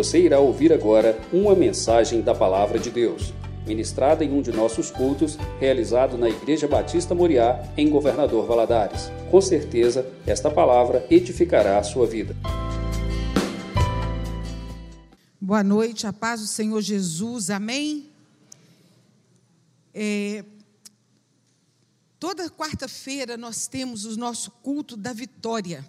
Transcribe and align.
Você 0.00 0.18
irá 0.18 0.40
ouvir 0.40 0.72
agora 0.72 1.20
uma 1.30 1.54
mensagem 1.54 2.22
da 2.22 2.34
Palavra 2.34 2.78
de 2.78 2.90
Deus, 2.90 3.34
ministrada 3.66 4.24
em 4.24 4.32
um 4.32 4.40
de 4.40 4.50
nossos 4.50 4.90
cultos, 4.90 5.36
realizado 5.58 6.16
na 6.16 6.26
Igreja 6.26 6.66
Batista 6.66 7.14
Moriá, 7.14 7.62
em 7.76 7.90
Governador 7.90 8.46
Valadares. 8.46 9.10
Com 9.30 9.42
certeza, 9.42 10.10
esta 10.26 10.50
palavra 10.50 11.06
edificará 11.10 11.76
a 11.76 11.82
sua 11.82 12.06
vida. 12.06 12.34
Boa 15.38 15.62
noite, 15.62 16.06
a 16.06 16.14
paz 16.14 16.40
do 16.40 16.46
Senhor 16.46 16.80
Jesus, 16.80 17.50
amém? 17.50 18.08
É, 19.92 20.42
toda 22.18 22.48
quarta-feira 22.48 23.36
nós 23.36 23.66
temos 23.66 24.06
o 24.06 24.16
nosso 24.16 24.50
culto 24.62 24.96
da 24.96 25.12
vitória. 25.12 25.84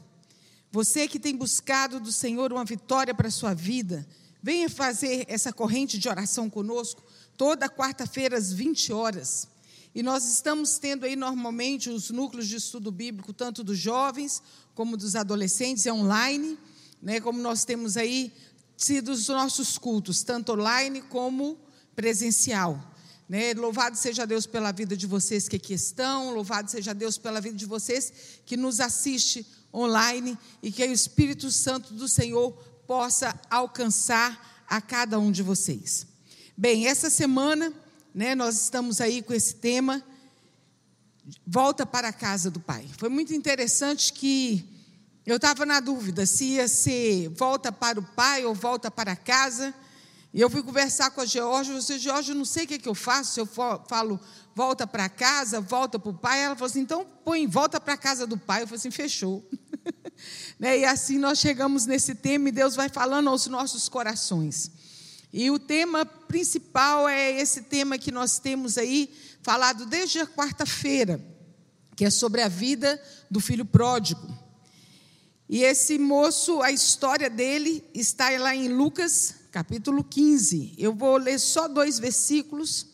Você 0.72 1.08
que 1.08 1.20
tem 1.20 1.36
buscado 1.36 2.00
do 2.00 2.12
Senhor 2.12 2.54
uma 2.54 2.64
vitória 2.64 3.14
para 3.14 3.28
a 3.28 3.32
sua 3.32 3.54
vida, 3.54 4.08
venha 4.42 4.70
fazer 4.70 5.26
essa 5.28 5.52
corrente 5.52 5.98
de 5.98 6.08
oração 6.08 6.50
conosco 6.50 7.04
toda 7.38 7.68
quarta-feira 7.68 8.38
às 8.38 8.54
20 8.54 8.94
horas. 8.94 9.48
E 9.94 10.02
nós 10.02 10.24
estamos 10.26 10.78
tendo 10.78 11.06
aí 11.06 11.18
normalmente 11.18 11.90
os 11.90 12.10
núcleos 12.10 12.48
de 12.48 12.56
estudo 12.56 12.90
bíblico, 12.92 13.34
tanto 13.34 13.64
dos 13.64 13.78
jovens 13.78 14.42
como 14.74 14.96
dos 14.96 15.16
adolescentes, 15.16 15.86
é 15.86 15.92
online, 15.92 16.58
né, 17.02 17.20
como 17.20 17.42
nós 17.42 17.66
temos 17.66 17.98
aí 17.98 18.32
sido 18.78 19.12
os 19.12 19.28
nossos 19.28 19.78
cultos, 19.78 20.24
tanto 20.24 20.54
online 20.54 21.02
como 21.02 21.58
presencial. 21.96 22.91
Né? 23.32 23.54
Louvado 23.54 23.96
seja 23.96 24.28
Deus 24.28 24.46
pela 24.46 24.74
vida 24.74 24.98
de 24.98 25.08
vocês 25.08 25.48
que 25.48 25.56
aqui 25.56 25.74
estão, 25.74 26.34
louvado 26.34 26.70
seja 26.70 26.94
Deus 26.94 27.18
pela 27.18 27.40
vida 27.40 27.56
de 27.56 27.66
vocês 27.66 28.12
que 28.46 28.58
nos 28.58 28.82
assiste 28.82 29.48
online 29.74 30.38
e 30.62 30.70
que 30.70 30.86
o 30.86 30.92
Espírito 30.92 31.50
Santo 31.50 31.94
do 31.94 32.10
Senhor 32.10 32.52
possa 32.86 33.34
alcançar 33.50 34.66
a 34.68 34.82
cada 34.82 35.18
um 35.18 35.32
de 35.32 35.42
vocês. 35.42 36.06
Bem, 36.58 36.88
essa 36.88 37.10
semana, 37.10 37.72
né, 38.14 38.36
nós 38.36 38.64
estamos 38.64 39.00
aí 39.00 39.22
com 39.22 39.34
esse 39.34 39.56
tema, 39.56 40.04
volta 41.48 41.86
para 41.86 42.10
a 42.10 42.14
casa 42.14 42.52
do 42.52 42.60
Pai. 42.60 42.86
Foi 42.98 43.08
muito 43.08 43.34
interessante 43.34 44.12
que 44.12 44.62
eu 45.26 45.38
estava 45.38 45.66
na 45.66 45.80
dúvida 45.80 46.26
se 46.26 46.56
ia 46.56 46.68
ser 46.68 47.30
volta 47.30 47.72
para 47.72 47.98
o 47.98 48.04
Pai 48.04 48.44
ou 48.44 48.54
volta 48.54 48.92
para 48.92 49.16
casa. 49.16 49.74
E 50.34 50.40
eu 50.40 50.50
fui 50.50 50.64
conversar 50.64 51.12
com 51.12 51.20
a 51.20 51.26
Georgia, 51.26 51.74
eu 51.74 51.80
disse, 51.80 52.00
Georgia, 52.00 52.34
não 52.34 52.46
sei 52.46 52.64
o 52.64 52.68
que, 52.68 52.74
é 52.76 52.78
que 52.78 52.88
eu 52.88 52.96
faço, 52.96 53.34
se 53.34 53.40
eu 53.40 53.46
falo 53.46 54.20
volta 54.56 54.88
para 54.88 55.10
casa, 55.10 55.60
volta 55.60 56.00
para 56.00 56.10
o 56.10 56.14
pai, 56.14 56.42
ela 56.42 56.56
falou 56.56 56.70
assim, 56.70 56.82
então 56.82 57.06
põe 57.26 57.46
volta 57.48 57.80
para 57.80 57.98
casa 57.98 58.26
do 58.26 58.38
pai. 58.38 58.64
Eu 58.64 58.68
falei 58.68 58.80
assim, 58.80 58.92
fechou. 58.92 59.46
né? 60.60 60.80
E 60.80 60.86
assim 60.86 61.18
nós 61.18 61.40
chegamos 61.40 61.86
nesse 61.86 62.16
tema 62.16 62.50
e 62.50 62.52
Deus 62.52 62.76
vai 62.76 62.88
falando 62.88 63.30
aos 63.30 63.48
nossos 63.48 63.90
corações. 63.90 64.72
E 65.34 65.50
o 65.50 65.58
tema 65.60 66.06
principal 66.06 67.08
é 67.08 67.32
esse 67.32 67.64
tema 67.64 67.98
que 67.98 68.12
nós 68.12 68.40
temos 68.40 68.78
aí 68.78 69.10
falado 69.42 69.86
desde 69.86 70.20
a 70.20 70.28
quarta-feira, 70.28 71.22
que 71.96 72.06
é 72.06 72.10
sobre 72.10 72.42
a 72.42 72.48
vida 72.48 73.02
do 73.30 73.40
filho 73.40 73.66
pródigo. 73.66 74.28
E 75.48 75.64
esse 75.64 75.98
moço, 75.98 76.62
a 76.62 76.72
história 76.72 77.30
dele 77.30 77.84
está 77.94 78.30
lá 78.38 78.56
em 78.56 78.70
Lucas 78.70 79.41
capítulo 79.52 80.04
15. 80.04 80.74
Eu 80.78 80.96
vou 80.96 81.18
ler 81.18 81.38
só 81.38 81.68
dois 81.68 82.00
versículos. 82.00 82.88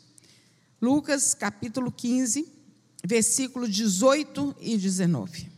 Lucas, 0.82 1.34
capítulo 1.34 1.92
15, 1.92 2.48
versículo 3.06 3.68
18 3.70 4.56
e 4.60 4.78
19. 4.78 5.52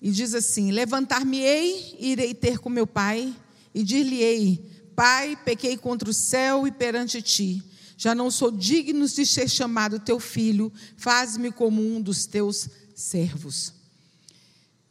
E 0.00 0.10
diz 0.10 0.34
assim: 0.34 0.70
Levantar-me-ei, 0.70 1.96
irei 1.98 2.34
ter 2.34 2.58
com 2.58 2.68
meu 2.68 2.86
pai, 2.86 3.34
e 3.72 3.82
dir-lhe-ei: 3.82 4.90
Pai, 4.94 5.36
pequei 5.44 5.76
contra 5.76 6.10
o 6.10 6.14
céu 6.14 6.66
e 6.66 6.72
perante 6.72 7.22
ti. 7.22 7.62
Já 7.96 8.14
não 8.14 8.30
sou 8.30 8.50
digno 8.50 9.06
de 9.08 9.24
ser 9.24 9.48
chamado 9.48 10.00
teu 10.00 10.18
filho, 10.18 10.72
faz-me 10.96 11.50
como 11.50 11.80
um 11.80 12.00
dos 12.00 12.26
teus 12.26 12.68
servos. 12.94 13.83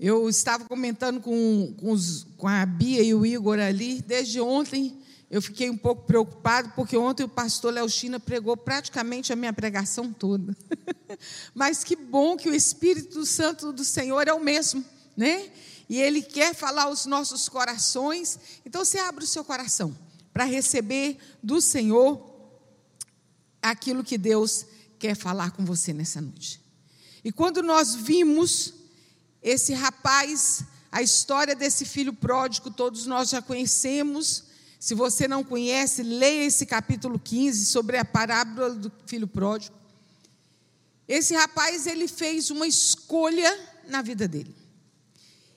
Eu 0.05 0.27
estava 0.27 0.65
comentando 0.65 1.21
com, 1.21 1.73
com, 1.79 1.89
os, 1.89 2.27
com, 2.35 2.45
a 2.45 2.65
Bia 2.65 3.01
e 3.01 3.15
o 3.15 3.25
Igor 3.25 3.57
ali, 3.57 4.01
desde 4.01 4.41
ontem 4.41 5.01
eu 5.31 5.41
fiquei 5.41 5.69
um 5.69 5.77
pouco 5.77 6.05
preocupado, 6.05 6.73
porque 6.75 6.97
ontem 6.97 7.23
o 7.23 7.29
pastor 7.29 7.73
Léo 7.73 7.87
China 7.87 8.19
pregou 8.19 8.57
praticamente 8.57 9.31
a 9.31 9.35
minha 9.37 9.53
pregação 9.53 10.11
toda. 10.11 10.53
Mas 11.55 11.85
que 11.85 11.95
bom 11.95 12.35
que 12.35 12.49
o 12.49 12.53
Espírito 12.53 13.25
Santo 13.25 13.71
do 13.71 13.85
Senhor 13.85 14.27
é 14.27 14.33
o 14.33 14.43
mesmo, 14.43 14.83
né? 15.15 15.49
E 15.87 16.01
ele 16.01 16.21
quer 16.21 16.53
falar 16.53 16.83
aos 16.83 17.05
nossos 17.05 17.47
corações. 17.47 18.37
Então 18.65 18.83
você 18.83 18.99
abre 18.99 19.23
o 19.23 19.27
seu 19.27 19.45
coração 19.45 19.97
para 20.33 20.43
receber 20.43 21.17
do 21.41 21.61
Senhor 21.61 22.21
aquilo 23.61 24.03
que 24.03 24.17
Deus 24.17 24.65
quer 24.99 25.15
falar 25.15 25.51
com 25.51 25.63
você 25.63 25.93
nessa 25.93 26.19
noite. 26.19 26.59
E 27.23 27.31
quando 27.31 27.63
nós 27.63 27.95
vimos 27.95 28.82
esse 29.43 29.73
rapaz, 29.73 30.63
a 30.91 31.01
história 31.01 31.53
desse 31.53 31.85
filho 31.85 32.13
pródigo, 32.13 32.71
todos 32.71 33.05
nós 33.05 33.29
já 33.29 33.41
conhecemos. 33.41 34.45
Se 34.79 34.95
você 34.95 35.27
não 35.27 35.43
conhece, 35.43 36.01
leia 36.01 36.45
esse 36.45 36.65
capítulo 36.65 37.19
15 37.19 37.65
sobre 37.65 37.97
a 37.97 38.05
parábola 38.05 38.71
do 38.71 38.91
filho 39.05 39.27
pródigo. 39.27 39.75
Esse 41.07 41.33
rapaz, 41.33 41.85
ele 41.85 42.07
fez 42.07 42.49
uma 42.49 42.65
escolha 42.65 43.59
na 43.87 44.01
vida 44.01 44.27
dele. 44.27 44.55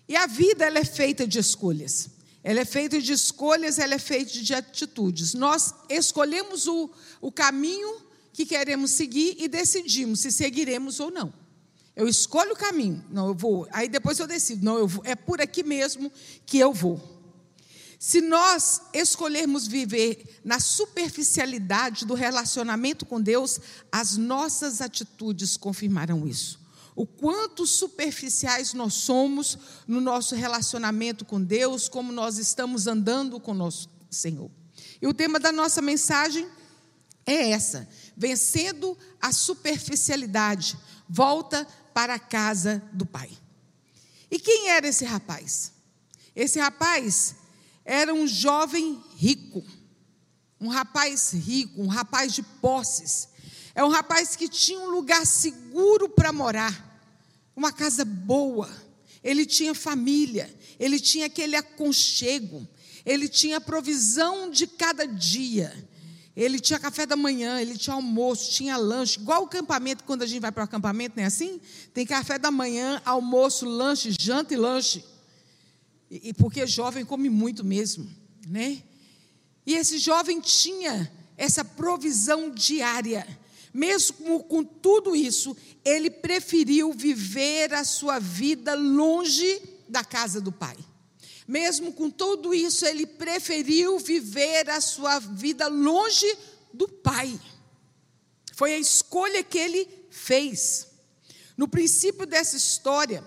E 0.09 0.17
a 0.17 0.27
vida, 0.27 0.65
ela 0.65 0.79
é 0.79 0.85
feita 0.85 1.27
de 1.27 1.39
escolhas. 1.39 2.09
Ela 2.43 2.61
é 2.61 2.65
feita 2.65 3.01
de 3.01 3.13
escolhas, 3.13 3.79
ela 3.79 3.95
é 3.95 3.99
feita 3.99 4.33
de 4.33 4.55
atitudes. 4.55 5.35
Nós 5.35 5.75
escolhemos 5.89 6.67
o, 6.67 6.91
o 7.21 7.31
caminho 7.31 8.03
que 8.33 8.47
queremos 8.47 8.93
seguir 8.93 9.37
e 9.39 9.49
decidimos 9.49 10.21
se 10.21 10.31
seguiremos 10.31 11.01
ou 11.01 11.11
não. 11.11 11.46
Eu 11.97 12.07
escolho 12.07 12.53
o 12.53 12.57
caminho, 12.57 13.03
não, 13.11 13.29
eu 13.29 13.35
vou. 13.35 13.67
Aí 13.73 13.89
depois 13.89 14.19
eu 14.19 14.27
decido, 14.27 14.63
não, 14.63 14.77
eu 14.77 14.87
vou. 14.87 15.03
É 15.07 15.17
por 15.17 15.41
aqui 15.41 15.63
mesmo 15.63 16.13
que 16.45 16.59
eu 16.59 16.73
vou. 16.73 17.17
Se 17.99 18.21
nós 18.21 18.83
escolhermos 18.93 19.67
viver 19.67 20.41
na 20.45 20.61
superficialidade 20.61 22.05
do 22.05 22.13
relacionamento 22.13 23.07
com 23.07 23.19
Deus, 23.19 23.59
as 23.91 24.19
nossas 24.19 24.83
atitudes 24.83 25.57
confirmarão 25.57 26.29
isso. 26.29 26.61
O 26.95 27.07
quanto 27.07 27.67
superficiais 27.67 28.75
nós 28.75 28.95
somos 28.95 29.59
no 29.87 30.01
nosso 30.01 30.35
relacionamento 30.35 31.25
com 31.25 31.43
Deus, 31.43 31.89
como 31.89 32.13
nós 32.13 32.37
estamos 32.37 32.87
andando 32.87 33.41
com 33.41 33.55
nosso 33.55 33.89
Senhor. 34.11 34.51
E 35.01 35.07
o 35.07 35.15
tema 35.15 35.41
da 35.41 35.51
nossa 35.51 35.81
mensagem 35.81 36.47
é 37.25 37.51
essa: 37.51 37.89
vencendo 38.17 38.97
a 39.21 39.33
superficialidade. 39.33 40.79
Volta 41.09 41.67
para 41.95 42.15
a 42.15 42.19
casa 42.19 42.83
do 42.93 43.07
pai. 43.07 43.31
E 44.31 44.39
quem 44.39 44.71
era 44.71 44.89
esse 44.89 45.05
rapaz? 45.05 45.73
Esse 46.35 46.59
rapaz 46.59 47.37
era 47.85 48.13
um 48.13 48.27
jovem 48.27 49.03
rico, 49.17 49.65
um 50.61 50.69
rapaz 50.69 51.33
rico, 51.33 51.81
um 51.81 51.87
rapaz 51.87 52.35
de 52.35 52.43
posses. 52.43 53.29
É 53.75 53.85
um 53.85 53.89
rapaz 53.89 54.35
que 54.35 54.49
tinha 54.49 54.81
um 54.81 54.91
lugar 54.91 55.25
seguro 55.27 56.09
para 56.09 56.33
morar, 56.33 57.01
uma 57.55 57.73
casa 57.73 58.05
boa. 58.05 58.71
Ele 59.23 59.47
tinha 59.47 59.75
família, 59.75 60.55
ele 60.79 60.99
tinha 60.99 61.27
aquele 61.27 61.57
aconchego, 61.57 62.67
ele 63.05 63.29
tinha 63.29 63.61
provisão 63.61 64.51
de 64.51 64.67
cada 64.67 65.07
dia. 65.07 65.73
Ele 66.37 66.61
tinha 66.61 66.79
café 66.79 67.07
da 67.07 67.17
manhã, 67.17 67.61
ele 67.61 67.79
tinha 67.79 67.95
almoço, 67.95 68.51
tinha 68.53 68.77
lanche. 68.77 69.19
Igual 69.19 69.43
o 69.43 69.47
acampamento, 69.47 70.05
quando 70.05 70.23
a 70.23 70.27
gente 70.27 70.41
vai 70.41 70.53
para 70.53 70.61
o 70.61 70.65
acampamento, 70.65 71.17
não 71.17 71.25
é 71.25 71.27
assim? 71.27 71.59
Tem 71.95 72.05
café 72.05 72.39
da 72.39 72.51
manhã, 72.51 73.01
almoço, 73.07 73.65
lanche, 73.65 74.15
janta 74.21 74.53
e 74.53 74.57
lanche. 74.57 75.03
E, 76.11 76.29
e 76.29 76.35
porque 76.35 76.67
jovem 76.67 77.07
come 77.07 77.31
muito 77.31 77.65
mesmo, 77.65 78.07
né? 78.47 78.83
E 79.65 79.75
esse 79.75 79.97
jovem 79.97 80.39
tinha 80.39 81.11
essa 81.39 81.65
provisão 81.65 82.51
diária. 82.51 83.27
Mesmo 83.73 84.45
com 84.45 84.63
tudo 84.63 85.17
isso, 85.17 85.57
ele 85.83 86.11
preferiu 86.11 86.93
viver 86.93 87.73
a 87.73 87.83
sua 87.83 88.19
vida 88.19 88.75
longe 88.75 89.63
da 89.89 90.05
casa 90.05 90.39
do 90.41 90.53
pai. 90.53 90.77
Mesmo 91.47 91.93
com 91.93 92.11
tudo 92.11 92.53
isso, 92.53 92.85
ele 92.85 93.07
preferiu 93.07 93.99
viver 93.99 94.69
a 94.69 94.81
sua 94.81 95.19
vida 95.21 95.69
longe 95.69 96.27
do 96.73 96.89
Pai. 96.89 97.39
Foi 98.53 98.75
a 98.75 98.79
escolha 98.79 99.45
que 99.45 99.59
ele 99.59 99.89
fez. 100.11 100.89
No 101.57 101.69
princípio 101.69 102.27
dessa 102.27 102.57
história, 102.57 103.25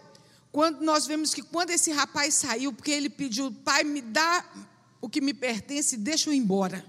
quando 0.52 0.82
nós 0.82 1.06
vemos 1.06 1.34
que 1.34 1.42
quando 1.42 1.70
esse 1.70 1.92
rapaz 1.92 2.34
saiu, 2.34 2.74
porque 2.74 2.92
ele 2.92 3.10
pediu, 3.10 3.52
Pai, 3.52 3.84
me 3.84 4.02
dá 4.02 4.44
o 5.00 5.08
que 5.08 5.22
me 5.22 5.34
pertence, 5.34 5.96
deixa 5.96 6.30
eu 6.30 6.34
embora. 6.34 6.86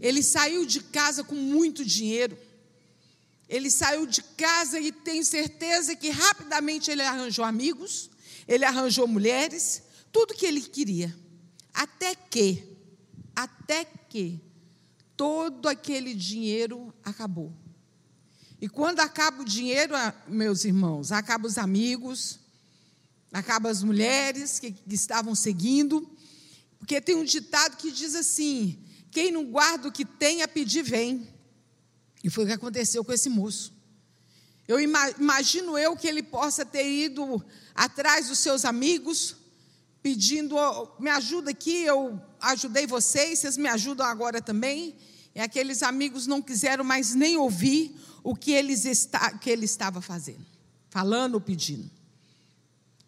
Ele 0.00 0.22
saiu 0.22 0.66
de 0.66 0.80
casa 0.80 1.24
com 1.24 1.34
muito 1.34 1.84
dinheiro. 1.84 2.38
Ele 3.48 3.70
saiu 3.70 4.06
de 4.06 4.22
casa 4.22 4.78
e 4.78 4.92
tenho 4.92 5.24
certeza 5.24 5.96
que 5.96 6.10
rapidamente 6.10 6.90
ele 6.90 7.02
arranjou 7.02 7.44
amigos, 7.44 8.10
ele 8.46 8.64
arranjou 8.64 9.08
mulheres, 9.08 9.82
tudo 10.12 10.34
que 10.34 10.46
ele 10.46 10.60
queria. 10.60 11.14
Até 11.72 12.14
que, 12.14 12.64
até 13.34 13.84
que, 13.84 14.40
todo 15.16 15.68
aquele 15.68 16.14
dinheiro 16.14 16.94
acabou. 17.02 17.52
E 18.60 18.68
quando 18.68 19.00
acaba 19.00 19.42
o 19.42 19.44
dinheiro, 19.44 19.94
ah, 19.94 20.14
meus 20.28 20.64
irmãos, 20.64 21.10
acaba 21.10 21.46
os 21.46 21.58
amigos, 21.58 22.38
acaba 23.32 23.68
as 23.68 23.82
mulheres 23.82 24.58
que, 24.58 24.70
que 24.70 24.94
estavam 24.94 25.34
seguindo, 25.34 26.08
porque 26.78 27.00
tem 27.00 27.16
um 27.16 27.24
ditado 27.24 27.76
que 27.76 27.90
diz 27.90 28.14
assim: 28.14 28.78
quem 29.10 29.32
não 29.32 29.44
guarda 29.44 29.88
o 29.88 29.92
que 29.92 30.04
tem 30.04 30.42
a 30.42 30.48
pedir, 30.48 30.82
vem. 30.82 31.28
E 32.22 32.30
foi 32.30 32.44
o 32.44 32.46
que 32.46 32.52
aconteceu 32.52 33.04
com 33.04 33.12
esse 33.12 33.28
moço. 33.28 33.72
Eu 34.66 34.78
imagino 34.78 35.78
eu 35.78 35.96
que 35.96 36.06
ele 36.06 36.22
possa 36.22 36.64
ter 36.64 36.88
ido 36.88 37.42
atrás 37.74 38.28
dos 38.28 38.38
seus 38.38 38.64
amigos, 38.64 39.34
pedindo, 40.02 40.56
me 40.98 41.10
ajuda 41.10 41.50
aqui, 41.50 41.82
eu 41.82 42.20
ajudei 42.40 42.86
vocês, 42.86 43.40
vocês 43.40 43.56
me 43.56 43.68
ajudam 43.68 44.06
agora 44.06 44.40
também. 44.40 44.96
E 45.34 45.40
aqueles 45.40 45.82
amigos 45.82 46.26
não 46.26 46.42
quiseram 46.42 46.84
mais 46.84 47.14
nem 47.14 47.36
ouvir 47.36 47.94
o 48.22 48.34
que, 48.34 48.52
eles 48.52 48.84
está, 48.84 49.36
que 49.38 49.50
ele 49.50 49.64
estava 49.64 50.00
fazendo, 50.00 50.44
falando 50.90 51.34
ou 51.34 51.40
pedindo. 51.40 51.90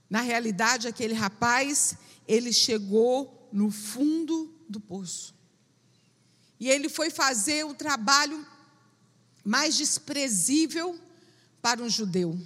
Na 0.09 0.21
realidade, 0.21 0.89
aquele 0.89 1.15
rapaz, 1.15 1.95
ele 2.27 2.53
chegou 2.53 3.49
no 3.53 3.71
fundo 3.71 4.53
do 4.69 4.81
poço. 4.81 5.35
E 6.59 6.69
ele 6.69 6.89
foi 6.89 7.11
fazer 7.11 7.65
o 7.65 7.75
trabalho 7.75 8.47
mais 9.45 9.77
desprezível 9.77 10.99
para 11.63 11.83
um 11.83 11.89
judeu. 11.89 12.39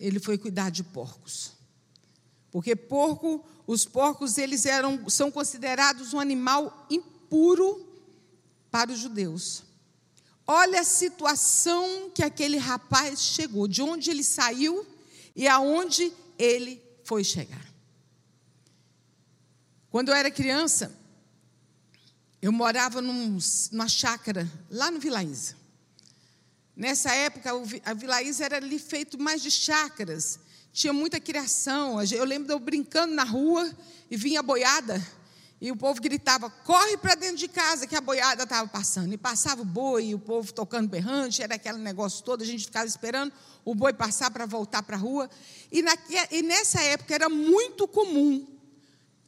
Ele 0.00 0.18
foi 0.18 0.38
cuidar 0.38 0.70
de 0.70 0.82
porcos. 0.82 1.57
Porque 2.50 2.74
porco, 2.74 3.44
os 3.66 3.84
porcos 3.84 4.38
eles 4.38 4.64
eram 4.64 5.08
são 5.08 5.30
considerados 5.30 6.14
um 6.14 6.20
animal 6.20 6.86
impuro 6.90 7.86
para 8.70 8.90
os 8.90 8.98
judeus. 8.98 9.62
Olha 10.46 10.80
a 10.80 10.84
situação 10.84 12.10
que 12.14 12.22
aquele 12.22 12.56
rapaz 12.56 13.20
chegou, 13.20 13.68
de 13.68 13.82
onde 13.82 14.10
ele 14.10 14.24
saiu 14.24 14.86
e 15.36 15.46
aonde 15.46 16.12
ele 16.38 16.82
foi 17.04 17.22
chegar. 17.22 17.66
Quando 19.90 20.08
eu 20.08 20.14
era 20.14 20.30
criança, 20.30 20.96
eu 22.40 22.52
morava 22.52 23.02
num, 23.02 23.38
numa 23.72 23.88
chácara 23.88 24.50
lá 24.70 24.90
no 24.90 24.98
Vilaísa. 24.98 25.56
Nessa 26.74 27.12
época, 27.12 27.50
a 27.84 27.92
Vilaísa 27.92 28.44
era 28.44 28.56
ali 28.56 28.78
feito 28.78 29.18
mais 29.18 29.42
de 29.42 29.50
chácaras. 29.50 30.38
Tinha 30.78 30.92
muita 30.92 31.18
criação. 31.18 32.00
Eu 32.04 32.24
lembro 32.24 32.46
de 32.46 32.54
eu 32.54 32.58
brincando 32.60 33.12
na 33.12 33.24
rua 33.24 33.68
e 34.08 34.16
vinha 34.16 34.38
a 34.38 34.42
boiada. 34.44 35.04
E 35.60 35.72
o 35.72 35.76
povo 35.76 36.00
gritava: 36.00 36.48
corre 36.48 36.96
para 36.96 37.16
dentro 37.16 37.38
de 37.38 37.48
casa, 37.48 37.84
que 37.84 37.96
a 37.96 38.00
boiada 38.00 38.44
estava 38.44 38.68
passando. 38.68 39.12
E 39.12 39.16
passava 39.16 39.62
o 39.62 39.64
boi, 39.64 40.10
e 40.10 40.14
o 40.14 40.20
povo 40.20 40.52
tocando 40.52 40.88
berrante, 40.88 41.42
era 41.42 41.56
aquele 41.56 41.78
negócio 41.78 42.22
todo. 42.22 42.42
A 42.42 42.46
gente 42.46 42.66
ficava 42.66 42.86
esperando 42.86 43.32
o 43.64 43.74
boi 43.74 43.92
passar 43.92 44.30
para 44.30 44.46
voltar 44.46 44.84
para 44.84 44.94
a 44.94 45.00
rua. 45.00 45.28
E, 45.72 45.82
e 46.30 46.42
nessa 46.42 46.80
época 46.80 47.12
era 47.12 47.28
muito 47.28 47.88
comum 47.88 48.46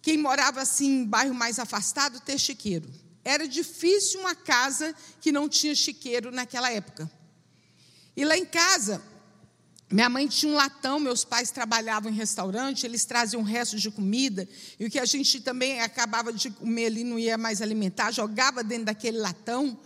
quem 0.00 0.16
morava 0.18 0.60
assim 0.60 1.00
em 1.00 1.04
bairro 1.04 1.34
mais 1.34 1.58
afastado 1.58 2.20
ter 2.20 2.38
chiqueiro. 2.38 2.88
Era 3.24 3.48
difícil 3.48 4.20
uma 4.20 4.36
casa 4.36 4.94
que 5.20 5.32
não 5.32 5.48
tinha 5.48 5.74
chiqueiro 5.74 6.30
naquela 6.30 6.70
época. 6.70 7.10
E 8.16 8.24
lá 8.24 8.38
em 8.38 8.46
casa, 8.46 9.02
minha 9.90 10.08
mãe 10.08 10.28
tinha 10.28 10.52
um 10.52 10.54
latão, 10.54 11.00
meus 11.00 11.24
pais 11.24 11.50
trabalhavam 11.50 12.12
em 12.12 12.14
restaurante, 12.14 12.86
eles 12.86 13.04
traziam 13.04 13.42
restos 13.42 13.82
de 13.82 13.90
comida, 13.90 14.48
e 14.78 14.86
o 14.86 14.90
que 14.90 15.00
a 15.00 15.04
gente 15.04 15.40
também 15.40 15.80
acabava 15.80 16.32
de 16.32 16.48
comer 16.50 16.86
ali 16.86 17.02
não 17.02 17.18
ia 17.18 17.36
mais 17.36 17.60
alimentar, 17.60 18.12
jogava 18.12 18.62
dentro 18.62 18.84
daquele 18.84 19.18
latão. 19.18 19.76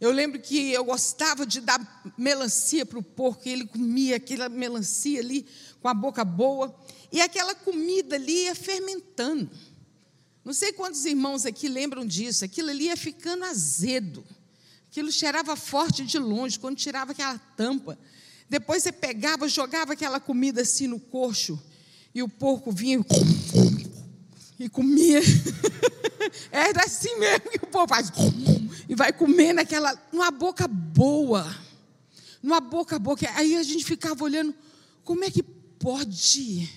Eu 0.00 0.10
lembro 0.10 0.40
que 0.40 0.72
eu 0.72 0.84
gostava 0.84 1.46
de 1.46 1.60
dar 1.60 1.80
melancia 2.18 2.84
para 2.84 2.98
o 2.98 3.02
porco, 3.02 3.42
e 3.46 3.52
ele 3.52 3.66
comia 3.66 4.16
aquela 4.16 4.48
melancia 4.48 5.20
ali 5.20 5.46
com 5.80 5.86
a 5.86 5.94
boca 5.94 6.24
boa, 6.24 6.74
e 7.12 7.20
aquela 7.20 7.54
comida 7.54 8.16
ali 8.16 8.46
ia 8.46 8.54
fermentando. 8.54 9.48
Não 10.44 10.52
sei 10.52 10.72
quantos 10.72 11.04
irmãos 11.04 11.46
aqui 11.46 11.68
lembram 11.68 12.04
disso, 12.04 12.44
aquilo 12.44 12.70
ali 12.70 12.86
ia 12.86 12.96
ficando 12.96 13.44
azedo. 13.44 14.24
Aquilo 14.90 15.12
cheirava 15.12 15.54
forte 15.54 16.04
de 16.04 16.18
longe, 16.18 16.58
quando 16.58 16.76
tirava 16.76 17.12
aquela 17.12 17.38
tampa. 17.56 17.96
Depois 18.48 18.82
você 18.82 18.92
pegava, 18.92 19.48
jogava 19.48 19.94
aquela 19.94 20.20
comida 20.20 20.62
assim 20.62 20.86
no 20.86 21.00
coxo, 21.00 21.60
e 22.14 22.22
o 22.22 22.28
porco 22.28 22.70
vinha 22.70 23.04
e 24.58 24.68
comia. 24.68 25.20
Era 26.50 26.84
assim 26.84 27.18
mesmo 27.18 27.50
que 27.50 27.58
o 27.58 27.66
povo 27.66 27.88
faz. 27.88 28.10
E 28.88 28.94
vai 28.94 29.12
comer 29.12 29.52
naquela, 29.52 29.94
numa 30.12 30.30
boca 30.30 30.66
boa. 30.66 31.46
Numa 32.42 32.60
boca 32.60 32.98
boa. 32.98 33.16
Aí 33.34 33.56
a 33.56 33.62
gente 33.62 33.84
ficava 33.84 34.24
olhando, 34.24 34.54
como 35.04 35.24
é 35.24 35.30
que 35.30 35.42
pode? 35.42 36.72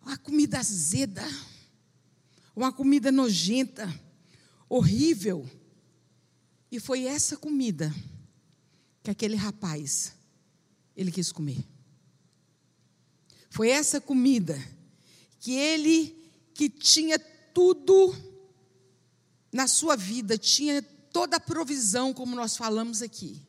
Uma 0.00 0.16
comida 0.16 0.58
azeda, 0.58 1.26
uma 2.56 2.72
comida 2.72 3.12
nojenta, 3.12 3.92
horrível. 4.68 5.48
E 6.70 6.80
foi 6.80 7.04
essa 7.04 7.36
comida 7.36 7.94
que 9.08 9.10
aquele 9.10 9.36
rapaz 9.36 10.12
ele 10.94 11.10
quis 11.10 11.32
comer. 11.32 11.64
Foi 13.48 13.70
essa 13.70 14.00
comida 14.00 14.58
que 15.40 15.52
ele 15.52 16.14
que 16.52 16.68
tinha 16.68 17.18
tudo 17.18 18.14
na 19.50 19.66
sua 19.66 19.96
vida, 19.96 20.36
tinha 20.36 20.82
toda 20.82 21.38
a 21.38 21.40
provisão, 21.40 22.12
como 22.12 22.36
nós 22.36 22.54
falamos 22.54 23.00
aqui. 23.00 23.40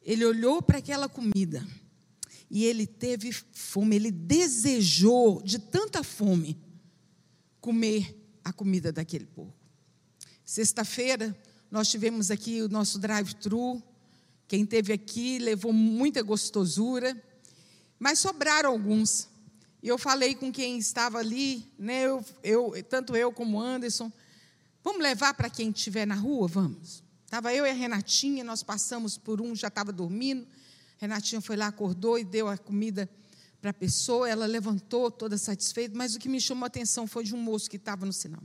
Ele 0.00 0.24
olhou 0.24 0.62
para 0.62 0.78
aquela 0.78 1.08
comida 1.08 1.66
e 2.48 2.64
ele 2.64 2.86
teve 2.86 3.32
fome, 3.32 3.96
ele 3.96 4.12
desejou 4.12 5.42
de 5.42 5.58
tanta 5.58 6.04
fome 6.04 6.60
comer 7.60 8.38
a 8.44 8.52
comida 8.52 8.92
daquele 8.92 9.26
povo. 9.26 9.52
Sexta-feira, 10.44 11.36
nós 11.68 11.88
tivemos 11.90 12.30
aqui 12.30 12.62
o 12.62 12.68
nosso 12.68 13.00
drive-thru. 13.00 13.82
Quem 14.52 14.66
teve 14.66 14.92
aqui 14.92 15.38
levou 15.38 15.72
muita 15.72 16.20
gostosura, 16.20 17.18
mas 17.98 18.18
sobraram 18.18 18.68
alguns. 18.68 19.26
E 19.82 19.88
eu 19.88 19.96
falei 19.96 20.34
com 20.34 20.52
quem 20.52 20.76
estava 20.76 21.16
ali, 21.16 21.72
né, 21.78 22.02
eu, 22.02 22.22
eu, 22.42 22.84
tanto 22.86 23.16
eu 23.16 23.32
como 23.32 23.58
Anderson, 23.58 24.12
vamos 24.84 25.00
levar 25.00 25.32
para 25.32 25.48
quem 25.48 25.70
estiver 25.70 26.06
na 26.06 26.16
rua? 26.16 26.46
Vamos. 26.48 27.02
Estava 27.24 27.54
eu 27.54 27.64
e 27.64 27.70
a 27.70 27.72
Renatinha, 27.72 28.44
nós 28.44 28.62
passamos 28.62 29.16
por 29.16 29.40
um, 29.40 29.56
já 29.56 29.68
estava 29.68 29.90
dormindo. 29.90 30.46
Renatinha 30.98 31.40
foi 31.40 31.56
lá, 31.56 31.68
acordou 31.68 32.18
e 32.18 32.22
deu 32.22 32.46
a 32.46 32.58
comida 32.58 33.08
para 33.58 33.70
a 33.70 33.72
pessoa. 33.72 34.28
Ela 34.28 34.44
levantou 34.44 35.10
toda 35.10 35.38
satisfeita, 35.38 35.96
mas 35.96 36.14
o 36.14 36.18
que 36.18 36.28
me 36.28 36.38
chamou 36.38 36.64
a 36.64 36.66
atenção 36.66 37.06
foi 37.06 37.24
de 37.24 37.34
um 37.34 37.38
moço 37.38 37.70
que 37.70 37.76
estava 37.76 38.04
no 38.04 38.12
sinal 38.12 38.42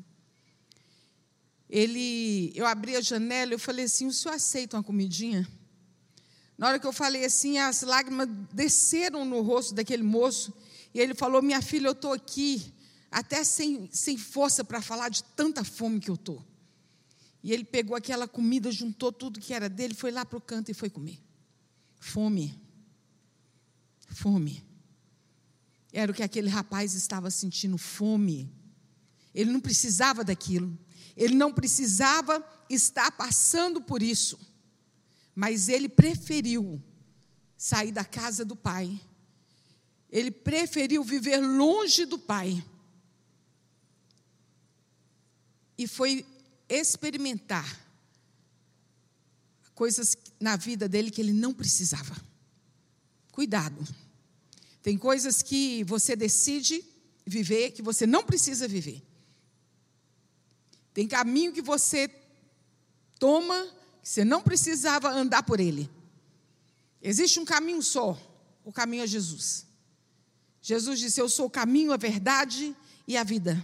ele, 1.69 2.53
eu 2.55 2.65
abri 2.65 2.95
a 2.95 3.01
janela, 3.01 3.53
eu 3.53 3.59
falei 3.59 3.85
assim: 3.85 4.07
o 4.07 4.13
senhor 4.13 4.35
aceita 4.35 4.77
uma 4.77 4.83
comidinha? 4.83 5.45
Na 6.57 6.67
hora 6.67 6.79
que 6.79 6.87
eu 6.87 6.93
falei 6.93 7.23
assim, 7.23 7.57
as 7.59 7.83
lágrimas 7.83 8.27
desceram 8.51 9.23
no 9.23 9.41
rosto 9.41 9.75
daquele 9.75 10.03
moço, 10.03 10.53
e 10.93 10.99
ele 10.99 11.13
falou: 11.13 11.41
Minha 11.41 11.61
filha, 11.61 11.87
eu 11.87 11.91
estou 11.91 12.13
aqui, 12.13 12.73
até 13.11 13.43
sem, 13.43 13.89
sem 13.91 14.17
força 14.17 14.63
para 14.63 14.81
falar 14.81 15.09
de 15.09 15.23
tanta 15.23 15.63
fome 15.63 15.99
que 15.99 16.09
eu 16.09 16.15
estou. 16.15 16.43
E 17.43 17.53
ele 17.53 17.63
pegou 17.63 17.95
aquela 17.95 18.27
comida, 18.27 18.71
juntou 18.71 19.11
tudo 19.11 19.39
que 19.39 19.53
era 19.53 19.69
dele, 19.69 19.93
foi 19.93 20.11
lá 20.11 20.25
para 20.25 20.37
o 20.37 20.41
canto 20.41 20.71
e 20.71 20.73
foi 20.73 20.89
comer. 20.89 21.19
Fome. 21.99 22.59
Fome. 24.07 24.65
Era 25.93 26.11
o 26.11 26.15
que 26.15 26.23
aquele 26.23 26.49
rapaz 26.49 26.93
estava 26.95 27.29
sentindo: 27.29 27.77
fome. 27.77 28.51
Ele 29.33 29.51
não 29.51 29.59
precisava 29.59 30.23
daquilo. 30.23 30.77
Ele 31.15 31.35
não 31.35 31.53
precisava 31.53 32.43
estar 32.69 33.11
passando 33.11 33.81
por 33.81 34.01
isso, 34.01 34.39
mas 35.37 35.69
ele 35.69 35.87
preferiu 35.87 36.81
sair 37.55 37.91
da 37.91 38.03
casa 38.03 38.43
do 38.43 38.55
pai. 38.55 38.99
Ele 40.09 40.31
preferiu 40.31 41.03
viver 41.03 41.37
longe 41.37 42.05
do 42.05 42.17
pai. 42.17 42.65
E 45.77 45.87
foi 45.87 46.25
experimentar 46.67 47.87
coisas 49.75 50.17
na 50.39 50.55
vida 50.55 50.89
dele 50.89 51.11
que 51.11 51.21
ele 51.21 51.33
não 51.33 51.53
precisava. 51.53 52.19
Cuidado. 53.31 53.87
Tem 54.81 54.97
coisas 54.97 55.43
que 55.43 55.83
você 55.83 56.15
decide 56.15 56.83
viver 57.27 57.73
que 57.73 57.83
você 57.83 58.07
não 58.07 58.23
precisa 58.23 58.67
viver. 58.67 59.03
Tem 60.95 61.07
caminho 61.07 61.53
que 61.53 61.61
você 61.61 62.09
toma, 63.19 63.76
você 64.07 64.23
não 64.23 64.41
precisava 64.41 65.09
andar 65.09 65.43
por 65.43 65.59
ele. 65.59 65.91
Existe 67.01 67.41
um 67.41 67.45
caminho 67.45 67.83
só, 67.83 68.17
o 68.63 68.71
caminho 68.71 69.03
a 69.03 69.05
Jesus. 69.05 69.67
Jesus 70.61 70.97
disse: 71.01 71.19
Eu 71.19 71.27
sou 71.27 71.47
o 71.47 71.49
caminho, 71.49 71.91
a 71.91 71.97
verdade 71.97 72.73
e 73.05 73.17
a 73.17 73.23
vida. 73.25 73.61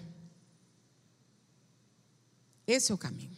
Esse 2.68 2.92
é 2.92 2.96
o 2.96 2.98
caminho. 2.98 3.32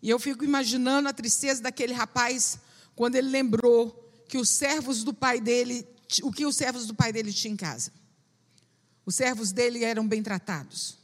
E 0.00 0.08
eu 0.08 0.20
fico 0.20 0.44
imaginando 0.44 1.08
a 1.08 1.12
tristeza 1.12 1.60
daquele 1.60 1.92
rapaz 1.92 2.60
quando 2.94 3.16
ele 3.16 3.28
lembrou 3.28 3.90
que 4.28 4.38
os 4.38 4.48
servos 4.48 5.02
do 5.02 5.12
pai 5.12 5.40
dele, 5.40 5.84
o 6.22 6.30
que 6.30 6.46
os 6.46 6.54
servos 6.54 6.86
do 6.86 6.94
pai 6.94 7.12
dele 7.12 7.32
tinham 7.32 7.54
em 7.54 7.56
casa. 7.56 7.90
Os 9.04 9.16
servos 9.16 9.50
dele 9.50 9.82
eram 9.82 10.06
bem 10.06 10.22
tratados, 10.22 10.98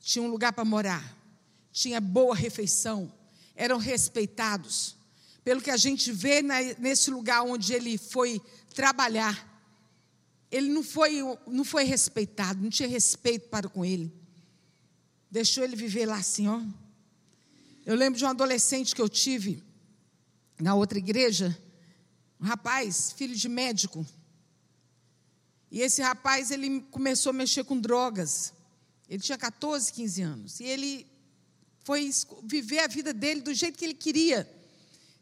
tinham 0.00 0.24
um 0.24 0.30
lugar 0.30 0.54
para 0.54 0.64
morar, 0.64 1.14
tinha 1.70 2.00
boa 2.00 2.34
refeição, 2.34 3.12
eram 3.58 3.76
respeitados. 3.76 4.96
Pelo 5.42 5.60
que 5.60 5.70
a 5.70 5.76
gente 5.76 6.12
vê 6.12 6.40
nesse 6.78 7.10
lugar 7.10 7.42
onde 7.42 7.74
ele 7.74 7.98
foi 7.98 8.40
trabalhar, 8.72 9.46
ele 10.50 10.68
não 10.68 10.82
foi, 10.82 11.18
não 11.46 11.64
foi 11.64 11.84
respeitado, 11.84 12.62
não 12.62 12.70
tinha 12.70 12.88
respeito 12.88 13.48
para 13.48 13.68
com 13.68 13.84
ele. 13.84 14.12
Deixou 15.30 15.64
ele 15.64 15.74
viver 15.74 16.06
lá 16.06 16.16
assim, 16.16 16.46
ó. 16.46 16.62
Eu 17.84 17.96
lembro 17.96 18.18
de 18.18 18.24
um 18.24 18.28
adolescente 18.28 18.94
que 18.94 19.02
eu 19.02 19.08
tive 19.08 19.62
na 20.60 20.74
outra 20.74 20.98
igreja, 20.98 21.58
um 22.40 22.44
rapaz, 22.44 23.12
filho 23.12 23.34
de 23.34 23.48
médico. 23.48 24.06
E 25.70 25.80
esse 25.80 26.00
rapaz, 26.00 26.50
ele 26.50 26.80
começou 26.92 27.30
a 27.30 27.32
mexer 27.32 27.64
com 27.64 27.78
drogas. 27.78 28.52
Ele 29.08 29.22
tinha 29.22 29.36
14, 29.36 29.92
15 29.92 30.22
anos. 30.22 30.60
E 30.60 30.64
ele 30.64 31.06
foi 31.88 32.10
viver 32.42 32.80
a 32.80 32.86
vida 32.86 33.14
dele 33.14 33.40
do 33.40 33.54
jeito 33.54 33.78
que 33.78 33.84
ele 33.86 33.94
queria, 33.94 34.46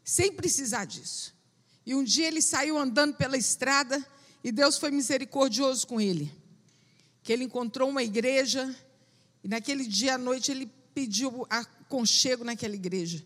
sem 0.03 0.33
precisar 0.33 0.83
disso. 0.83 1.33
E 1.85 1.95
um 1.95 2.03
dia 2.03 2.27
ele 2.27 2.41
saiu 2.41 2.77
andando 2.77 3.15
pela 3.15 3.37
estrada 3.37 4.05
e 4.43 4.51
Deus 4.51 4.77
foi 4.77 4.91
misericordioso 4.91 5.87
com 5.87 6.01
ele. 6.01 6.29
Que 7.23 7.31
ele 7.31 7.45
encontrou 7.45 7.87
uma 7.87 8.03
igreja 8.03 8.75
e 9.41 9.47
naquele 9.47 9.85
dia 9.85 10.15
à 10.15 10.17
noite 10.17 10.51
ele 10.51 10.69
pediu 10.93 11.47
aconchego 11.49 12.43
naquela 12.43 12.75
igreja. 12.75 13.23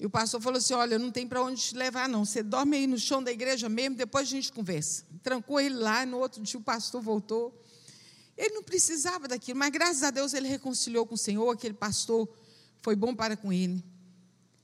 E 0.00 0.06
o 0.06 0.08
pastor 0.08 0.40
falou 0.40 0.56
assim: 0.56 0.72
Olha, 0.72 0.98
não 0.98 1.10
tem 1.10 1.28
para 1.28 1.42
onde 1.42 1.60
te 1.60 1.76
levar, 1.76 2.08
não. 2.08 2.24
Você 2.24 2.42
dorme 2.42 2.78
aí 2.78 2.86
no 2.86 2.98
chão 2.98 3.22
da 3.22 3.30
igreja 3.30 3.68
mesmo, 3.68 3.94
depois 3.94 4.26
a 4.26 4.30
gente 4.30 4.50
conversa. 4.50 5.04
Trancou 5.22 5.60
ele 5.60 5.74
lá, 5.74 6.06
no 6.06 6.16
outro 6.16 6.40
dia 6.40 6.58
o 6.58 6.62
pastor 6.62 7.02
voltou. 7.02 7.62
Ele 8.38 8.54
não 8.54 8.62
precisava 8.62 9.28
daquilo, 9.28 9.58
mas 9.58 9.70
graças 9.70 10.02
a 10.02 10.10
Deus 10.10 10.32
ele 10.32 10.48
reconciliou 10.48 11.04
com 11.04 11.14
o 11.14 11.18
Senhor, 11.18 11.50
aquele 11.50 11.74
pastor 11.74 12.26
foi 12.84 12.94
bom 12.94 13.14
para 13.14 13.34
com 13.34 13.50
ele. 13.50 13.82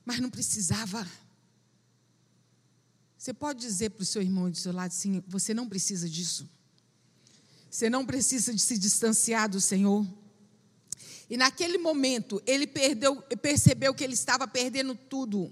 Mas 0.05 0.19
não 0.19 0.29
precisava. 0.29 1.07
Você 3.17 3.33
pode 3.33 3.59
dizer 3.59 3.89
para 3.89 4.03
o 4.03 4.05
seu 4.05 4.21
irmão 4.21 4.47
do 4.47 4.55
seu 4.55 4.71
lado 4.71 4.91
assim: 4.91 5.23
você 5.27 5.55
não 5.55 5.67
precisa 5.67 6.07
disso. 6.07 6.47
Você 7.67 7.89
não 7.89 8.05
precisa 8.05 8.53
de 8.53 8.61
se 8.61 8.77
distanciar 8.77 9.49
do 9.49 9.59
Senhor. 9.59 10.05
E 11.27 11.35
naquele 11.35 11.79
momento, 11.79 12.39
ele 12.45 12.67
perdeu, 12.67 13.23
percebeu 13.41 13.91
que 13.91 14.03
ele 14.03 14.13
estava 14.13 14.47
perdendo 14.47 14.93
tudo. 14.93 15.51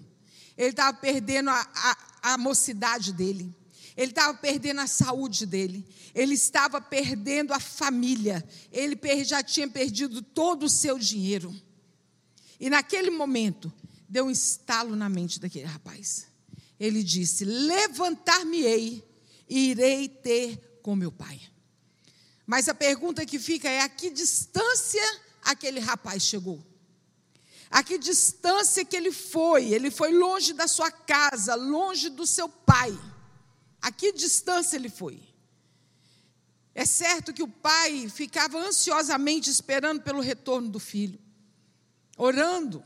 Ele 0.55 0.69
estava 0.69 0.95
perdendo 0.95 1.49
a, 1.49 1.67
a, 1.73 2.33
a 2.33 2.38
mocidade 2.38 3.13
dele. 3.13 3.51
Ele 3.97 4.11
estava 4.11 4.38
perdendo 4.38 4.81
a 4.81 4.88
saúde 4.88 5.47
dele. 5.47 5.83
Ele 6.13 6.35
estava 6.35 6.79
perdendo 6.79 7.51
a 7.51 7.59
família. 7.59 8.47
Ele 8.71 8.95
já 9.23 9.41
tinha 9.41 9.67
perdido 9.67 10.21
todo 10.21 10.67
o 10.67 10.69
seu 10.69 10.99
dinheiro. 10.99 11.51
E 12.59 12.69
naquele 12.69 13.09
momento, 13.09 13.71
deu 14.07 14.25
um 14.25 14.31
estalo 14.31 14.95
na 14.95 15.07
mente 15.07 15.39
daquele 15.39 15.65
rapaz. 15.65 16.27
Ele 16.79 17.03
disse: 17.03 17.45
Levantar-me-ei 17.45 19.07
e 19.47 19.69
irei 19.71 20.09
ter 20.09 20.79
com 20.81 20.95
meu 20.95 21.11
pai. 21.11 21.39
Mas 22.45 22.67
a 22.67 22.73
pergunta 22.73 23.25
que 23.25 23.39
fica 23.39 23.69
é: 23.69 23.81
a 23.81 23.89
que 23.89 24.09
distância 24.09 25.03
aquele 25.43 25.79
rapaz 25.79 26.23
chegou. 26.23 26.63
A 27.69 27.83
que 27.83 27.99
distância 27.99 28.83
que 28.83 28.95
ele 28.95 29.11
foi? 29.11 29.71
Ele 29.71 29.91
foi 29.91 30.11
longe 30.11 30.53
da 30.53 30.67
sua 30.67 30.89
casa, 30.89 31.53
longe 31.53 32.09
do 32.09 32.25
seu 32.25 32.49
pai. 32.49 32.97
A 33.79 33.91
que 33.91 34.11
distância 34.11 34.75
ele 34.75 34.89
foi? 34.89 35.21
É 36.73 36.85
certo 36.85 37.33
que 37.33 37.43
o 37.43 37.47
pai 37.47 38.09
ficava 38.09 38.57
ansiosamente 38.57 39.49
esperando 39.49 40.01
pelo 40.01 40.21
retorno 40.21 40.69
do 40.69 40.79
filho, 40.79 41.19
orando, 42.19 42.83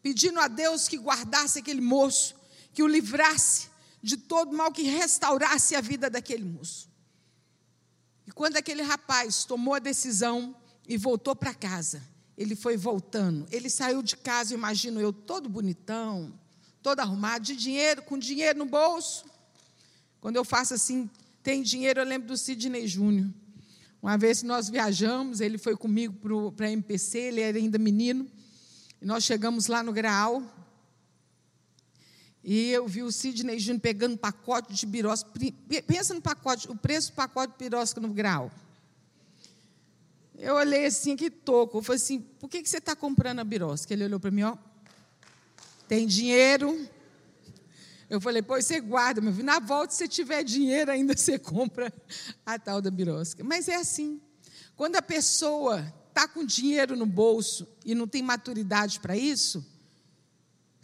pedindo 0.00 0.38
a 0.38 0.46
Deus 0.48 0.88
que 0.88 0.96
guardasse 0.96 1.58
aquele 1.58 1.80
moço, 1.80 2.36
que 2.72 2.82
o 2.82 2.86
livrasse 2.86 3.68
de 4.00 4.16
todo 4.16 4.56
mal, 4.56 4.72
que 4.72 4.82
restaurasse 4.82 5.74
a 5.74 5.80
vida 5.80 6.08
daquele 6.08 6.44
moço. 6.44 6.88
E 8.26 8.30
quando 8.30 8.56
aquele 8.56 8.82
rapaz 8.82 9.44
tomou 9.44 9.74
a 9.74 9.80
decisão 9.80 10.56
e 10.86 10.96
voltou 10.96 11.36
para 11.36 11.52
casa. 11.52 12.02
Ele 12.36 12.54
foi 12.54 12.76
voltando. 12.76 13.46
Ele 13.50 13.68
saiu 13.68 14.02
de 14.02 14.16
casa, 14.16 14.54
imagino 14.54 15.00
eu, 15.00 15.12
todo 15.12 15.48
bonitão, 15.48 16.32
todo 16.82 17.00
arrumado, 17.00 17.44
de 17.44 17.56
dinheiro, 17.56 18.02
com 18.02 18.16
dinheiro 18.16 18.58
no 18.58 18.64
bolso. 18.64 19.26
Quando 20.20 20.36
eu 20.36 20.44
faço 20.44 20.72
assim, 20.72 21.10
tem 21.42 21.62
dinheiro, 21.62 22.00
eu 22.00 22.04
lembro 22.04 22.28
do 22.28 22.36
Sidney 22.36 22.86
Júnior. 22.86 23.28
Uma 24.02 24.16
vez 24.16 24.42
nós 24.42 24.68
viajamos, 24.68 25.40
ele 25.40 25.58
foi 25.58 25.76
comigo 25.76 26.52
para 26.52 26.66
a 26.66 26.70
MPC, 26.70 27.18
ele 27.18 27.40
era 27.40 27.58
ainda 27.58 27.78
menino, 27.78 28.28
e 29.00 29.06
nós 29.06 29.24
chegamos 29.24 29.66
lá 29.66 29.82
no 29.82 29.92
Graal, 29.92 30.42
e 32.42 32.70
eu 32.70 32.86
vi 32.86 33.02
o 33.02 33.10
Sidney 33.10 33.58
Júnior 33.58 33.80
pegando 33.80 34.16
pacote 34.16 34.72
de 34.72 34.86
birosca. 34.86 35.28
Pensa 35.86 36.14
no 36.14 36.22
pacote, 36.22 36.70
o 36.70 36.76
preço 36.76 37.10
do 37.10 37.14
pacote 37.14 37.52
de 37.52 37.58
birosca 37.58 38.00
no 38.00 38.08
Graal. 38.08 38.50
Eu 40.38 40.54
olhei 40.54 40.86
assim, 40.86 41.16
que 41.16 41.30
toco. 41.30 41.78
Eu 41.78 41.82
falei 41.82 42.00
assim, 42.00 42.20
por 42.20 42.48
que, 42.48 42.62
que 42.62 42.68
você 42.70 42.78
está 42.78 42.96
comprando 42.96 43.40
a 43.40 43.44
birosca? 43.44 43.92
Ele 43.92 44.04
olhou 44.04 44.20
para 44.20 44.30
mim, 44.30 44.44
ó. 44.44 44.56
Tem 45.88 46.06
dinheiro? 46.06 46.88
Eu 48.08 48.20
falei, 48.20 48.40
pois 48.40 48.64
você 48.64 48.80
guarda, 48.80 49.20
meu 49.20 49.32
filho. 49.32 49.44
Na 49.44 49.58
volta, 49.58 49.92
se 49.92 50.08
tiver 50.08 50.42
dinheiro, 50.42 50.90
ainda 50.90 51.14
você 51.16 51.38
compra 51.38 51.92
a 52.44 52.58
tal 52.58 52.80
da 52.80 52.90
birosca. 52.90 53.44
Mas 53.44 53.68
é 53.68 53.74
assim. 53.74 54.20
Quando 54.74 54.96
a 54.96 55.02
pessoa 55.02 55.92
está 56.08 56.26
com 56.26 56.44
dinheiro 56.44 56.96
no 56.96 57.06
bolso 57.06 57.68
e 57.84 57.94
não 57.94 58.06
tem 58.08 58.22
maturidade 58.22 58.98
para 59.00 59.16
isso, 59.16 59.64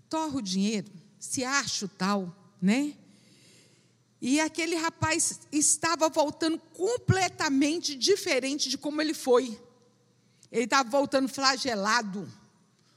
torra 0.09 0.37
o 0.37 0.43
dinheiro, 0.43 0.93
se 1.19 1.45
acha 1.45 1.87
o 1.87 1.89
tal, 1.89 2.55
né? 2.61 2.95
E 4.21 4.41
aquele 4.41 4.77
rapaz 4.77 5.41
estava 5.53 6.09
voltando 6.09 6.59
completamente 6.59 7.95
diferente 7.95 8.69
de 8.69 8.79
como 8.79 9.03
ele 9.03 9.13
foi. 9.13 9.61
Ele 10.51 10.65
estava 10.65 10.89
voltando 10.89 11.29
flagelado, 11.29 12.33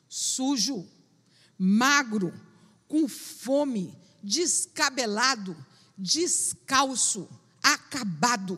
sujo, 0.08 0.88
magro, 1.58 2.34
com 2.88 3.08
fome, 3.08 3.98
descabelado, 4.24 5.56
descalço, 5.98 7.28
acabado. 7.62 8.58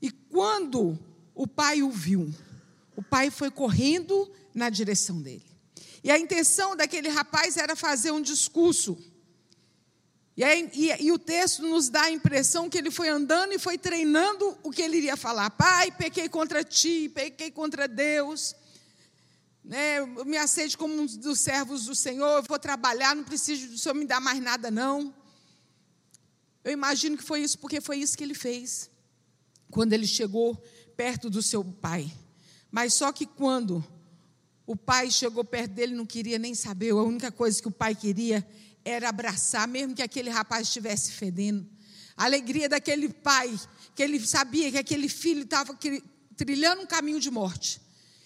E 0.00 0.10
quando 0.10 0.98
o 1.34 1.46
pai 1.46 1.82
o 1.82 1.90
viu, 1.90 2.32
o 2.96 3.02
pai 3.02 3.30
foi 3.30 3.50
correndo 3.50 4.30
na 4.54 4.70
direção 4.70 5.20
dele. 5.20 5.44
E 6.02 6.10
a 6.10 6.18
intenção 6.18 6.74
daquele 6.74 7.08
rapaz 7.08 7.56
era 7.56 7.76
fazer 7.76 8.10
um 8.10 8.22
discurso 8.22 8.98
e, 10.40 10.44
aí, 10.44 10.70
e, 10.72 11.04
e, 11.04 11.12
o 11.12 11.18
texto 11.18 11.62
nos 11.62 11.90
dá 11.90 12.04
a 12.04 12.10
impressão 12.10 12.66
que 12.70 12.78
ele 12.78 12.90
foi 12.90 13.10
andando 13.10 13.52
e 13.52 13.58
foi 13.58 13.76
treinando 13.76 14.56
o 14.62 14.70
que 14.70 14.80
ele 14.80 14.96
iria 14.96 15.14
falar. 15.14 15.50
Pai, 15.50 15.90
pequei 15.90 16.30
contra 16.30 16.64
ti, 16.64 17.10
pequei 17.14 17.50
contra 17.50 17.86
Deus. 17.86 18.54
Né, 19.62 20.00
me 20.24 20.36
aceite 20.36 20.76
como 20.76 20.94
um 20.94 21.06
dos 21.06 21.38
servos 21.40 21.84
do 21.84 21.94
Senhor, 21.94 22.38
eu 22.38 22.42
vou 22.42 22.58
trabalhar, 22.58 23.14
não 23.14 23.24
preciso 23.24 23.68
do 23.68 23.78
Senhor 23.78 23.94
me 23.94 24.06
dar 24.06 24.20
mais 24.20 24.40
nada, 24.40 24.70
não. 24.70 25.14
Eu 26.64 26.72
imagino 26.72 27.16
que 27.16 27.22
foi 27.22 27.42
isso, 27.42 27.58
porque 27.58 27.80
foi 27.80 27.98
isso 27.98 28.16
que 28.16 28.24
ele 28.24 28.34
fez 28.34 28.90
quando 29.70 29.92
ele 29.92 30.06
chegou 30.06 30.56
perto 30.96 31.30
do 31.30 31.42
seu 31.42 31.64
pai. 31.64 32.12
Mas 32.70 32.94
só 32.94 33.12
que 33.12 33.26
quando 33.26 33.84
o 34.66 34.76
pai 34.76 35.10
chegou 35.10 35.44
perto 35.44 35.72
dele, 35.72 35.94
não 35.94 36.06
queria 36.06 36.38
nem 36.38 36.54
saber, 36.54 36.90
a 36.90 36.96
única 36.96 37.30
coisa 37.32 37.60
que 37.60 37.68
o 37.68 37.72
pai 37.72 37.94
queria 37.94 38.46
era 38.84 39.08
abraçar, 39.08 39.66
mesmo 39.66 39.94
que 39.94 40.02
aquele 40.02 40.30
rapaz 40.30 40.68
estivesse 40.68 41.12
fedendo. 41.12 41.66
A 42.16 42.24
alegria 42.24 42.68
daquele 42.68 43.08
pai, 43.08 43.58
que 43.94 44.02
ele 44.02 44.24
sabia 44.24 44.70
que 44.70 44.78
aquele 44.78 45.08
filho 45.08 45.42
estava 45.42 45.76
trilhando 46.36 46.82
um 46.82 46.86
caminho 46.86 47.18
de 47.20 47.30
morte. 47.30 47.80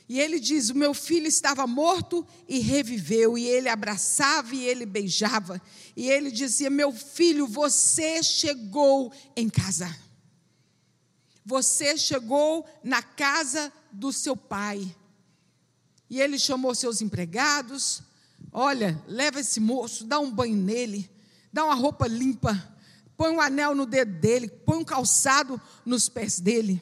E 0.09 0.21
ele 0.21 0.39
diz: 0.39 0.71
O 0.71 0.75
meu 0.75 0.93
filho 0.93 1.27
estava 1.27 1.67
morto 1.67 2.27
e 2.49 2.59
reviveu. 2.59 3.39
E 3.39 3.47
ele 3.47 3.69
abraçava 3.69 4.55
e 4.55 4.65
ele 4.65 4.85
beijava. 4.85 5.61
E 5.97 6.11
ele 6.11 6.31
dizia: 6.31 6.71
Meu 6.71 6.93
filho, 6.93 7.47
você 7.47 8.23
chegou 8.23 9.13
em 9.37 9.49
casa. 9.49 9.95
Você 11.45 11.97
chegou 11.97 12.67
na 12.83 13.03
casa 13.03 13.73
do 13.93 14.13
seu 14.13 14.37
pai. 14.37 14.95
E 16.09 16.21
ele 16.21 16.39
chamou 16.39 16.75
seus 16.75 17.01
empregados, 17.01 18.03
Olha, 18.57 19.03
leva 19.09 19.41
esse 19.41 19.59
moço, 19.59 20.05
dá 20.05 20.21
um 20.21 20.31
banho 20.31 20.57
nele, 20.57 21.11
dá 21.53 21.65
uma 21.65 21.75
roupa 21.75 22.07
limpa, 22.07 22.57
põe 23.17 23.31
um 23.31 23.41
anel 23.41 23.75
no 23.75 23.85
dedo 23.85 24.13
dele, 24.21 24.49
põe 24.49 24.79
um 24.79 24.85
calçado 24.85 25.61
nos 25.85 26.09
pés 26.09 26.39
dele. 26.39 26.81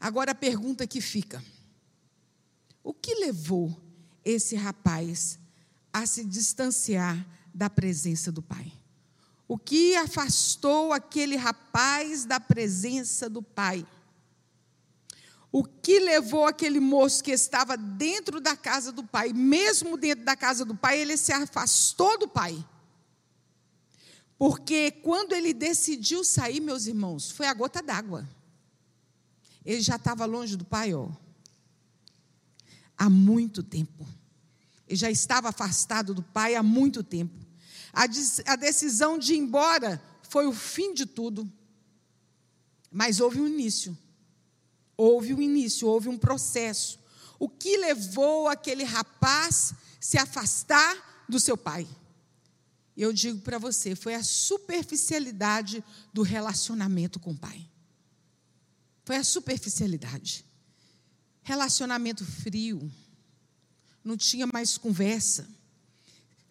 Agora 0.00 0.32
a 0.32 0.34
pergunta 0.34 0.86
que 0.86 1.00
fica: 1.00 1.44
o 2.82 2.94
que 2.94 3.14
levou 3.16 3.78
esse 4.24 4.56
rapaz 4.56 5.38
a 5.92 6.06
se 6.06 6.24
distanciar 6.24 7.26
da 7.54 7.68
presença 7.68 8.32
do 8.32 8.40
pai? 8.40 8.72
O 9.46 9.58
que 9.58 9.96
afastou 9.96 10.92
aquele 10.92 11.36
rapaz 11.36 12.24
da 12.24 12.40
presença 12.40 13.28
do 13.28 13.42
pai? 13.42 13.86
O 15.52 15.64
que 15.64 15.98
levou 15.98 16.46
aquele 16.46 16.78
moço 16.78 17.24
que 17.24 17.32
estava 17.32 17.76
dentro 17.76 18.40
da 18.40 18.56
casa 18.56 18.92
do 18.92 19.02
pai, 19.02 19.32
mesmo 19.32 19.96
dentro 19.96 20.24
da 20.24 20.36
casa 20.36 20.64
do 20.64 20.76
pai, 20.76 21.00
ele 21.00 21.16
se 21.16 21.32
afastou 21.32 22.16
do 22.16 22.28
pai? 22.28 22.64
Porque 24.38 24.92
quando 24.92 25.32
ele 25.32 25.52
decidiu 25.52 26.24
sair, 26.24 26.60
meus 26.60 26.86
irmãos, 26.86 27.32
foi 27.32 27.46
a 27.46 27.52
gota 27.52 27.82
d'água. 27.82 28.26
Ele 29.70 29.80
já 29.80 29.94
estava 29.94 30.24
longe 30.24 30.56
do 30.56 30.64
pai, 30.64 30.92
ó, 30.92 31.08
há 32.98 33.08
muito 33.08 33.62
tempo. 33.62 34.04
Ele 34.88 34.96
já 34.96 35.08
estava 35.08 35.50
afastado 35.50 36.12
do 36.12 36.24
pai 36.24 36.56
há 36.56 36.62
muito 36.62 37.04
tempo. 37.04 37.38
A, 37.92 38.02
a 38.46 38.56
decisão 38.56 39.16
de 39.16 39.34
ir 39.34 39.36
embora 39.36 40.02
foi 40.28 40.48
o 40.48 40.52
fim 40.52 40.92
de 40.92 41.06
tudo. 41.06 41.48
Mas 42.90 43.20
houve 43.20 43.40
um 43.40 43.46
início. 43.46 43.96
Houve 44.96 45.32
um 45.32 45.40
início, 45.40 45.86
houve 45.86 46.08
um 46.08 46.18
processo. 46.18 46.98
O 47.38 47.48
que 47.48 47.76
levou 47.76 48.48
aquele 48.48 48.82
rapaz 48.82 49.72
se 50.00 50.18
afastar 50.18 51.24
do 51.28 51.38
seu 51.38 51.56
pai? 51.56 51.86
Eu 52.96 53.12
digo 53.12 53.38
para 53.38 53.56
você, 53.56 53.94
foi 53.94 54.16
a 54.16 54.24
superficialidade 54.24 55.84
do 56.12 56.22
relacionamento 56.22 57.20
com 57.20 57.30
o 57.30 57.38
pai. 57.38 57.69
Foi 59.10 59.16
a 59.16 59.24
superficialidade. 59.24 60.44
Relacionamento 61.42 62.24
frio. 62.24 62.88
Não 64.04 64.16
tinha 64.16 64.46
mais 64.46 64.78
conversa. 64.78 65.48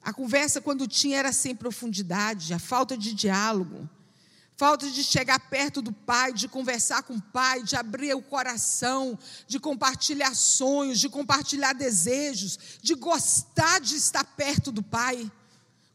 A 0.02 0.12
conversa, 0.12 0.60
quando 0.60 0.86
tinha, 0.86 1.20
era 1.20 1.32
sem 1.32 1.56
profundidade, 1.56 2.54
a 2.54 2.60
falta 2.60 2.98
de 2.98 3.14
diálogo, 3.14 3.90
falta 4.58 4.92
de 4.92 5.06
chegar 5.06 5.40
perto 5.50 5.82
do 5.82 5.94
pai, 5.94 6.34
de 6.34 6.50
conversar 6.50 7.02
com 7.04 7.14
o 7.14 7.22
pai, 7.22 7.64
de 7.64 7.78
abrir 7.78 8.14
o 8.14 8.22
coração, 8.22 9.18
de 9.48 9.58
compartilhar 9.58 10.36
sonhos, 10.36 11.00
de 11.00 11.08
compartilhar 11.08 11.72
desejos, 11.72 12.60
de 12.82 12.94
gostar 12.94 13.80
de 13.80 13.96
estar 13.96 14.26
perto 14.36 14.70
do 14.70 14.84
pai. 14.84 15.32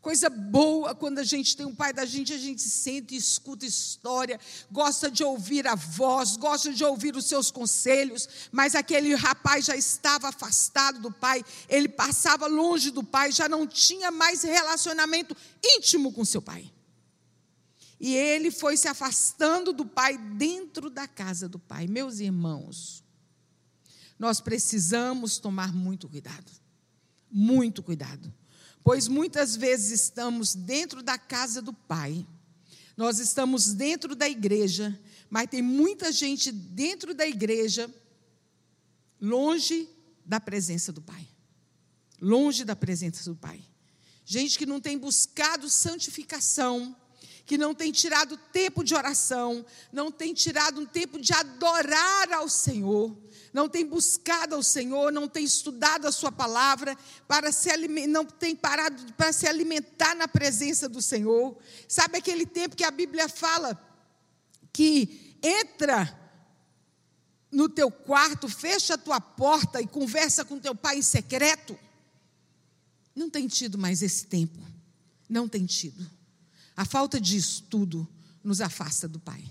Coisa 0.05 0.29
boa 0.29 0.95
quando 0.95 1.19
a 1.19 1.25
gente 1.25 1.57
tem 1.57 1.65
um 1.65 1.75
pai 1.75 1.91
da 1.91 2.05
gente, 2.05 2.31
a 2.31 2.37
gente 2.37 2.61
sente 2.61 3.15
e 3.15 3.17
escuta 3.17 3.65
história, 3.65 4.39
gosta 4.71 5.11
de 5.11 5.25
ouvir 5.25 5.67
a 5.67 5.75
voz, 5.75 6.37
gosta 6.37 6.75
de 6.75 6.85
ouvir 6.85 7.17
os 7.17 7.25
seus 7.25 7.51
conselhos, 7.51 8.29
mas 8.53 8.75
aquele 8.75 9.15
rapaz 9.15 9.65
já 9.65 9.75
estava 9.75 10.29
afastado 10.29 11.01
do 11.01 11.11
pai, 11.11 11.43
ele 11.71 11.89
passava 11.89 12.47
longe 12.47 12.91
do 12.91 13.03
pai, 13.03 13.33
já 13.33 13.49
não 13.49 13.67
tinha 13.67 14.11
mais 14.11 14.43
relacionamento 14.43 15.35
íntimo 15.65 16.13
com 16.13 16.23
seu 16.23 16.43
pai. 16.43 16.71
E 17.99 18.15
ele 18.15 18.51
foi 18.51 18.77
se 18.77 18.87
afastando 18.87 19.73
do 19.73 19.87
pai 19.87 20.19
dentro 20.19 20.91
da 20.91 21.09
casa 21.09 21.49
do 21.49 21.59
pai. 21.59 21.87
Meus 21.87 22.21
irmãos, 22.21 23.03
nós 24.19 24.39
precisamos 24.39 25.39
tomar 25.39 25.73
muito 25.73 26.11
cuidado, 26.11 26.53
muito 27.31 27.83
cuidado 27.83 28.31
pois 28.85 29.09
muitas 29.09 29.57
vezes 29.57 30.03
estamos 30.03 30.55
dentro 30.55 31.03
da 31.03 31.19
casa 31.19 31.63
do 31.63 31.73
Pai, 31.73 32.25
nós 32.97 33.19
estamos 33.19 33.73
dentro 33.73 34.15
da 34.15 34.29
igreja, 34.29 34.97
mas 35.31 35.49
tem 35.49 35.63
muita 35.63 36.13
gente 36.13 36.53
dentro 36.53 37.15
da 37.15 37.27
igreja, 37.27 37.93
longe 39.21 39.89
da 40.25 40.39
presença 40.39 40.93
do 40.93 41.01
Pai. 41.01 41.27
Longe 42.21 42.65
da 42.65 42.77
presença 42.77 43.29
do 43.29 43.35
Pai. 43.35 43.61
Gente 44.25 44.57
que 44.57 44.65
não 44.65 44.81
tem 44.81 44.97
buscado 44.97 45.69
santificação, 45.69 46.95
que 47.45 47.59
não 47.59 47.75
tem 47.75 47.91
tirado 47.91 48.37
tempo 48.37 48.85
de 48.85 48.95
oração, 48.95 49.65
não 49.93 50.11
tem 50.11 50.33
tirado 50.33 50.81
um 50.81 50.87
tempo 50.87 51.21
de 51.21 51.33
adorar 51.33 52.33
ao 52.33 52.49
Senhor, 52.49 53.17
não 53.55 53.69
tem 53.69 53.87
buscado 53.87 54.57
ao 54.57 54.65
Senhor, 54.65 55.13
não 55.13 55.29
tem 55.29 55.45
estudado 55.45 56.09
a 56.09 56.13
Sua 56.13 56.33
palavra, 56.33 56.99
para 57.29 57.53
se 57.53 57.69
não 58.09 58.25
tem 58.25 58.57
parado 58.57 59.13
para 59.13 59.33
se 59.33 59.47
alimentar 59.47 60.17
na 60.17 60.27
presença 60.27 60.89
do 60.89 61.01
Senhor. 61.01 61.57
Sabe 61.87 62.19
aquele 62.19 62.45
tempo 62.45 62.75
que 62.75 62.83
a 62.83 62.91
Bíblia 62.91 63.29
fala 63.29 63.81
que 64.73 65.39
entra 65.41 66.21
no 67.49 67.69
teu 67.69 67.93
quarto, 67.93 68.49
fecha 68.49 68.95
a 68.95 68.99
tua 68.99 69.21
porta 69.21 69.81
e 69.81 69.87
conversa 69.87 70.45
com 70.45 70.59
teu 70.59 70.75
pai 70.75 70.99
em 70.99 71.03
secreto? 71.03 71.79
Não 73.15 73.31
tem 73.31 73.47
tido 73.47 73.79
mais 73.79 74.03
esse 74.03 74.27
tempo. 74.27 74.59
Não 75.29 75.49
tem 75.49 75.65
tido. 75.65 76.05
A 76.77 76.85
falta 76.85 77.21
de 77.21 77.37
estudo 77.37 78.07
nos 78.43 78.61
afasta 78.61 79.07
do 79.07 79.21
Pai. 79.21 79.45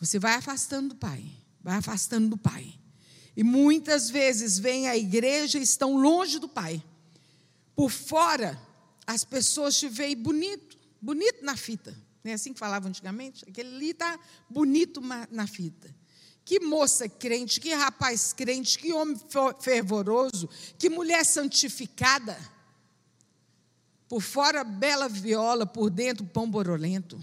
Você 0.00 0.18
vai 0.18 0.34
afastando 0.34 0.88
do 0.88 0.96
Pai 0.96 1.24
vai 1.64 1.78
afastando 1.78 2.28
do 2.28 2.36
Pai. 2.36 2.78
E 3.34 3.42
muitas 3.42 4.10
vezes 4.10 4.58
vem 4.58 4.86
à 4.86 4.96
igreja 4.96 5.58
e 5.58 5.62
estão 5.62 5.96
longe 5.96 6.38
do 6.38 6.48
Pai. 6.48 6.84
Por 7.74 7.90
fora, 7.90 8.60
as 9.06 9.24
pessoas 9.24 9.76
te 9.76 9.88
veem 9.88 10.14
bonito, 10.14 10.76
bonito 11.00 11.42
na 11.42 11.56
fita. 11.56 11.96
Não 12.22 12.30
é 12.30 12.34
assim 12.34 12.52
que 12.52 12.58
falava 12.58 12.86
antigamente? 12.86 13.44
Aquele 13.48 13.74
ali 13.74 13.90
está 13.90 14.18
bonito 14.48 15.00
na 15.30 15.46
fita. 15.46 15.92
Que 16.44 16.60
moça 16.60 17.08
crente, 17.08 17.58
que 17.58 17.72
rapaz 17.72 18.34
crente, 18.34 18.78
que 18.78 18.92
homem 18.92 19.18
fervoroso, 19.60 20.48
que 20.78 20.90
mulher 20.90 21.24
santificada. 21.24 22.38
Por 24.06 24.20
fora, 24.20 24.62
bela 24.62 25.08
viola, 25.08 25.66
por 25.66 25.90
dentro, 25.90 26.24
pão 26.26 26.48
borolento. 26.48 27.18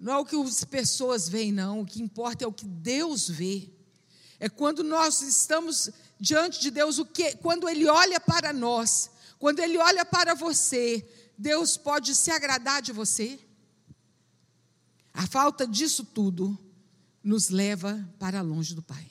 Não 0.00 0.12
é 0.12 0.18
o 0.18 0.24
que 0.24 0.36
as 0.36 0.64
pessoas 0.64 1.28
veem, 1.28 1.52
não. 1.52 1.80
O 1.80 1.86
que 1.86 2.00
importa 2.00 2.44
é 2.44 2.46
o 2.46 2.52
que 2.52 2.66
Deus 2.66 3.28
vê. 3.28 3.68
É 4.38 4.48
quando 4.48 4.84
nós 4.84 5.22
estamos 5.22 5.90
diante 6.20 6.60
de 6.60 6.70
Deus, 6.70 6.98
o 6.98 7.04
que, 7.04 7.36
quando 7.36 7.68
Ele 7.68 7.86
olha 7.86 8.20
para 8.20 8.52
nós, 8.52 9.10
quando 9.38 9.58
Ele 9.58 9.76
olha 9.78 10.04
para 10.04 10.34
você, 10.34 11.06
Deus 11.36 11.76
pode 11.76 12.14
se 12.14 12.30
agradar 12.30 12.80
de 12.80 12.92
você. 12.92 13.40
A 15.12 15.26
falta 15.26 15.66
disso 15.66 16.04
tudo 16.04 16.56
nos 17.22 17.48
leva 17.48 18.08
para 18.18 18.40
longe 18.40 18.74
do 18.74 18.82
Pai. 18.82 19.06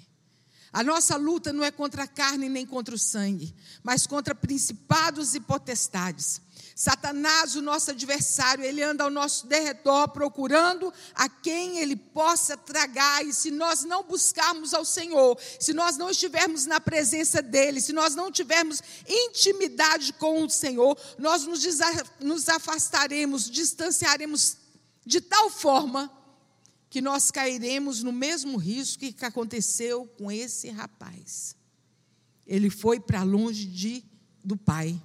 A 0.72 0.84
nossa 0.84 1.18
luta 1.18 1.52
não 1.52 1.64
é 1.64 1.72
contra 1.72 2.04
a 2.04 2.08
carne 2.08 2.48
nem 2.48 2.66
contra 2.66 2.96
o 2.96 3.00
sangue, 3.00 3.54
mas 3.84 4.08
contra 4.08 4.36
principados 4.36 5.36
e 5.36 5.40
potestades 5.40 6.42
Satanás, 6.78 7.56
o 7.56 7.62
nosso 7.64 7.90
adversário, 7.90 8.64
ele 8.64 8.84
anda 8.84 9.04
ao 9.04 9.10
nosso 9.10 9.48
derredor 9.48 10.10
procurando 10.10 10.94
a 11.16 11.28
quem 11.28 11.80
ele 11.80 11.96
possa 11.96 12.56
tragar, 12.56 13.26
e 13.26 13.34
se 13.34 13.50
nós 13.50 13.84
não 13.84 14.04
buscarmos 14.04 14.76
ao 14.76 14.86
Senhor, 14.86 15.36
se 15.60 15.74
nós 15.74 15.98
não 15.98 16.08
estivermos 16.08 16.68
na 16.68 16.80
presença 16.80 17.42
dele, 17.42 17.82
se 17.82 17.92
nós 17.94 18.14
não 18.14 18.32
tivermos 18.32 18.84
intimidade 19.08 20.14
com 20.14 20.44
o 20.44 20.50
Senhor, 20.52 20.96
nós 21.18 21.48
nos 22.20 22.48
afastaremos, 22.48 23.50
distanciaremos 23.50 24.58
de 25.04 25.20
tal 25.20 25.50
forma 25.50 26.12
que 26.92 27.02
nós 27.02 27.32
cairemos 27.32 28.04
no 28.04 28.12
mesmo 28.12 28.56
risco 28.56 29.00
que 29.00 29.26
aconteceu 29.26 30.06
com 30.16 30.32
esse 30.32 30.70
rapaz. 30.70 31.56
Ele 32.46 32.70
foi 32.70 33.00
para 33.00 33.24
longe 33.24 33.66
de, 33.66 34.04
do 34.46 34.56
pai. 34.56 35.02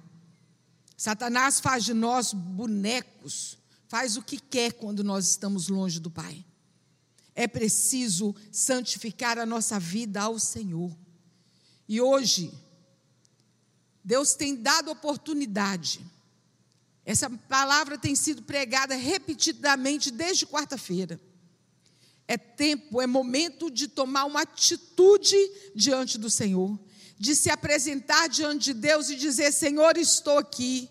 Satanás 1.03 1.59
faz 1.59 1.83
de 1.83 1.93
nós 1.93 2.31
bonecos, 2.31 3.57
faz 3.89 4.15
o 4.15 4.21
que 4.21 4.39
quer 4.39 4.71
quando 4.71 5.03
nós 5.03 5.27
estamos 5.27 5.67
longe 5.67 5.99
do 5.99 6.09
Pai. 6.09 6.45
É 7.35 7.45
preciso 7.45 8.33
santificar 8.49 9.37
a 9.37 9.45
nossa 9.45 9.77
vida 9.77 10.21
ao 10.21 10.39
Senhor. 10.39 10.97
E 11.89 11.99
hoje, 11.99 12.53
Deus 14.01 14.33
tem 14.33 14.55
dado 14.55 14.91
oportunidade. 14.91 15.99
Essa 17.03 17.29
palavra 17.29 17.97
tem 17.97 18.15
sido 18.15 18.41
pregada 18.41 18.95
repetidamente 18.95 20.09
desde 20.09 20.47
quarta-feira. 20.47 21.19
É 22.29 22.37
tempo, 22.37 23.01
é 23.01 23.05
momento 23.05 23.69
de 23.69 23.89
tomar 23.89 24.23
uma 24.23 24.43
atitude 24.43 25.35
diante 25.75 26.17
do 26.17 26.29
Senhor, 26.29 26.79
de 27.19 27.35
se 27.35 27.49
apresentar 27.49 28.29
diante 28.29 28.71
de 28.71 28.73
Deus 28.75 29.09
e 29.09 29.17
dizer: 29.17 29.51
Senhor, 29.51 29.97
estou 29.97 30.37
aqui, 30.37 30.89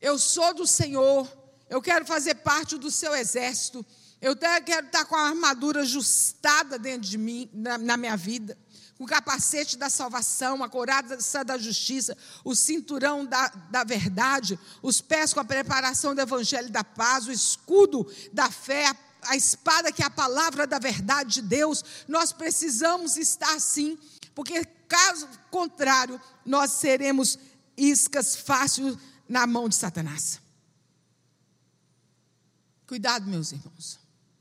eu 0.00 0.18
sou 0.18 0.54
do 0.54 0.66
Senhor, 0.66 1.28
eu 1.68 1.82
quero 1.82 2.04
fazer 2.04 2.36
parte 2.36 2.78
do 2.78 2.90
seu 2.90 3.14
exército, 3.14 3.84
eu 4.20 4.36
quero 4.36 4.86
estar 4.86 5.04
com 5.04 5.14
a 5.14 5.28
armadura 5.28 5.82
ajustada 5.82 6.78
dentro 6.78 7.08
de 7.08 7.18
mim, 7.18 7.48
na, 7.52 7.78
na 7.78 7.96
minha 7.96 8.16
vida, 8.16 8.58
com 8.96 9.04
o 9.04 9.06
capacete 9.06 9.76
da 9.76 9.88
salvação, 9.88 10.62
a 10.64 10.68
couraça 10.68 11.44
da 11.44 11.56
justiça, 11.56 12.16
o 12.44 12.54
cinturão 12.54 13.24
da, 13.24 13.48
da 13.70 13.84
verdade, 13.84 14.58
os 14.82 15.00
pés 15.00 15.32
com 15.32 15.40
a 15.40 15.44
preparação 15.44 16.14
do 16.14 16.20
evangelho 16.20 16.70
da 16.70 16.82
paz, 16.82 17.26
o 17.26 17.32
escudo 17.32 18.10
da 18.32 18.50
fé, 18.50 18.86
a, 18.86 18.96
a 19.22 19.36
espada 19.36 19.92
que 19.92 20.02
é 20.02 20.06
a 20.06 20.10
palavra 20.10 20.66
da 20.66 20.80
verdade 20.80 21.34
de 21.34 21.42
Deus. 21.42 21.84
Nós 22.08 22.32
precisamos 22.32 23.16
estar 23.16 23.54
assim, 23.54 23.96
porque 24.34 24.64
caso 24.88 25.28
contrário, 25.48 26.20
nós 26.44 26.72
seremos 26.72 27.38
iscas 27.76 28.34
fáceis 28.34 28.96
na 29.28 29.46
mão 29.46 29.68
de 29.68 29.76
Satanás. 29.76 30.40
Cuidado, 32.86 33.26
meus 33.26 33.52
irmãos. 33.52 33.98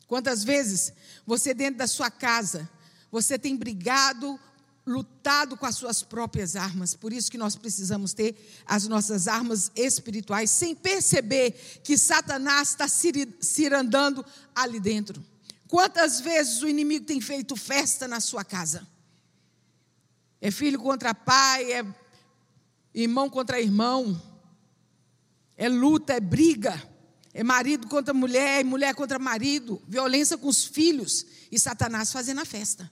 Quantas 0.08 0.44
vezes 0.44 0.94
você, 1.26 1.54
dentro 1.54 1.80
da 1.80 1.88
sua 1.88 2.10
casa, 2.10 2.70
você 3.12 3.38
tem 3.38 3.58
brigado, 3.58 4.40
lutado 4.86 5.58
com 5.58 5.66
as 5.66 5.76
suas 5.76 6.02
próprias 6.02 6.56
armas. 6.56 6.96
Por 6.96 7.12
isso 7.12 7.30
que 7.30 7.38
nós 7.38 7.58
precisamos 7.58 8.14
ter 8.14 8.64
as 8.66 8.88
nossas 8.88 9.28
armas 9.28 9.70
espirituais, 9.76 10.50
sem 10.50 10.74
perceber 10.74 11.52
que 11.84 11.98
Satanás 11.98 12.70
está 12.70 12.88
cirandando 12.88 14.26
ali 14.56 14.80
dentro. 14.80 15.24
Quantas 15.68 16.22
vezes 16.22 16.62
o 16.62 16.70
inimigo 16.70 17.06
tem 17.06 17.20
feito 17.20 17.58
festa 17.58 18.08
na 18.08 18.22
sua 18.22 18.46
casa? 18.46 18.88
É 20.40 20.50
filho 20.50 20.80
contra 20.80 21.14
pai, 21.14 21.74
é 21.74 21.86
irmão 22.94 23.30
contra 23.30 23.60
irmão, 23.60 24.37
é 25.58 25.68
luta, 25.68 26.14
é 26.14 26.20
briga. 26.20 26.82
É 27.34 27.44
marido 27.44 27.88
contra 27.88 28.14
mulher, 28.14 28.64
mulher 28.66 28.96
contra 28.96 29.20
marido, 29.20 29.80
violência 29.88 30.38
com 30.38 30.48
os 30.48 30.66
filhos 30.66 31.24
e 31.52 31.60
Satanás 31.60 32.12
fazendo 32.12 32.42
a 32.42 32.46
festa. 32.46 32.90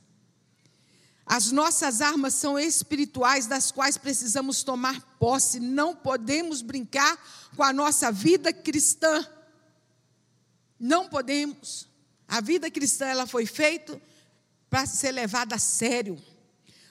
As 1.26 1.52
nossas 1.52 2.00
armas 2.02 2.36
são 2.36 2.60
espirituais, 2.60 3.48
das 3.48 3.72
quais 3.72 3.98
precisamos 3.98 4.62
tomar 4.62 5.02
posse. 5.18 5.60
Não 5.60 5.96
podemos 5.96 6.62
brincar 6.62 7.18
com 7.56 7.64
a 7.64 7.74
nossa 7.74 8.12
vida 8.12 8.54
cristã. 8.54 9.28
Não 10.80 11.10
podemos. 11.10 11.90
A 12.28 12.40
vida 12.42 12.70
cristã 12.70 13.06
ela 13.06 13.26
foi 13.26 13.48
feita 13.48 14.00
para 14.70 14.86
ser 14.86 15.12
levada 15.12 15.56
a 15.56 15.60
sério. 15.60 16.22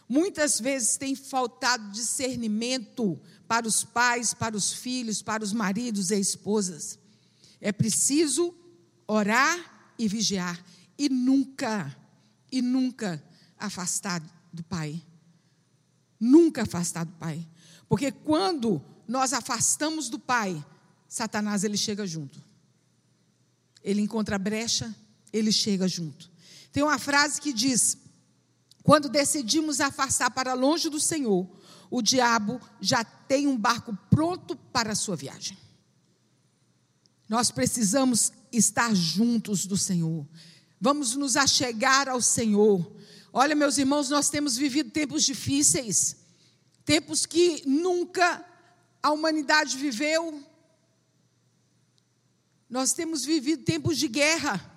Muitas 0.08 0.58
vezes 0.58 0.96
tem 0.96 1.14
faltado 1.14 1.92
discernimento 1.92 3.20
para 3.46 3.66
os 3.66 3.84
pais, 3.84 4.34
para 4.34 4.56
os 4.56 4.72
filhos, 4.72 5.22
para 5.22 5.44
os 5.44 5.52
maridos 5.52 6.10
e 6.10 6.18
esposas. 6.18 6.98
É 7.60 7.72
preciso 7.72 8.54
orar 9.06 9.92
e 9.98 10.08
vigiar 10.08 10.62
e 10.98 11.08
nunca, 11.08 11.94
e 12.50 12.62
nunca 12.62 13.22
afastar 13.58 14.22
do 14.52 14.62
Pai. 14.62 15.02
Nunca 16.18 16.62
afastar 16.62 17.04
do 17.04 17.12
Pai. 17.12 17.46
Porque 17.88 18.10
quando 18.10 18.82
nós 19.06 19.32
afastamos 19.32 20.08
do 20.08 20.18
Pai, 20.18 20.64
Satanás 21.08 21.64
ele 21.64 21.76
chega 21.76 22.06
junto. 22.06 22.42
Ele 23.82 24.00
encontra 24.00 24.38
brecha, 24.38 24.94
ele 25.32 25.52
chega 25.52 25.86
junto. 25.86 26.30
Tem 26.72 26.82
uma 26.82 26.98
frase 26.98 27.40
que 27.40 27.52
diz: 27.52 27.98
quando 28.82 29.08
decidimos 29.08 29.80
afastar 29.80 30.30
para 30.30 30.54
longe 30.54 30.88
do 30.88 30.98
Senhor, 30.98 31.46
o 31.94 32.02
diabo 32.02 32.60
já 32.80 33.04
tem 33.04 33.46
um 33.46 33.56
barco 33.56 33.96
pronto 34.10 34.56
para 34.56 34.90
a 34.90 34.96
sua 34.96 35.14
viagem. 35.14 35.56
Nós 37.28 37.52
precisamos 37.52 38.32
estar 38.50 38.92
juntos 38.96 39.64
do 39.64 39.76
Senhor. 39.76 40.26
Vamos 40.80 41.14
nos 41.14 41.36
achegar 41.36 42.08
ao 42.08 42.20
Senhor. 42.20 42.92
Olha, 43.32 43.54
meus 43.54 43.78
irmãos, 43.78 44.10
nós 44.10 44.28
temos 44.28 44.56
vivido 44.56 44.90
tempos 44.90 45.22
difíceis, 45.22 46.16
tempos 46.84 47.26
que 47.26 47.62
nunca 47.64 48.44
a 49.00 49.12
humanidade 49.12 49.76
viveu. 49.76 50.42
Nós 52.68 52.92
temos 52.92 53.24
vivido 53.24 53.62
tempos 53.62 53.98
de 53.98 54.08
guerra. 54.08 54.73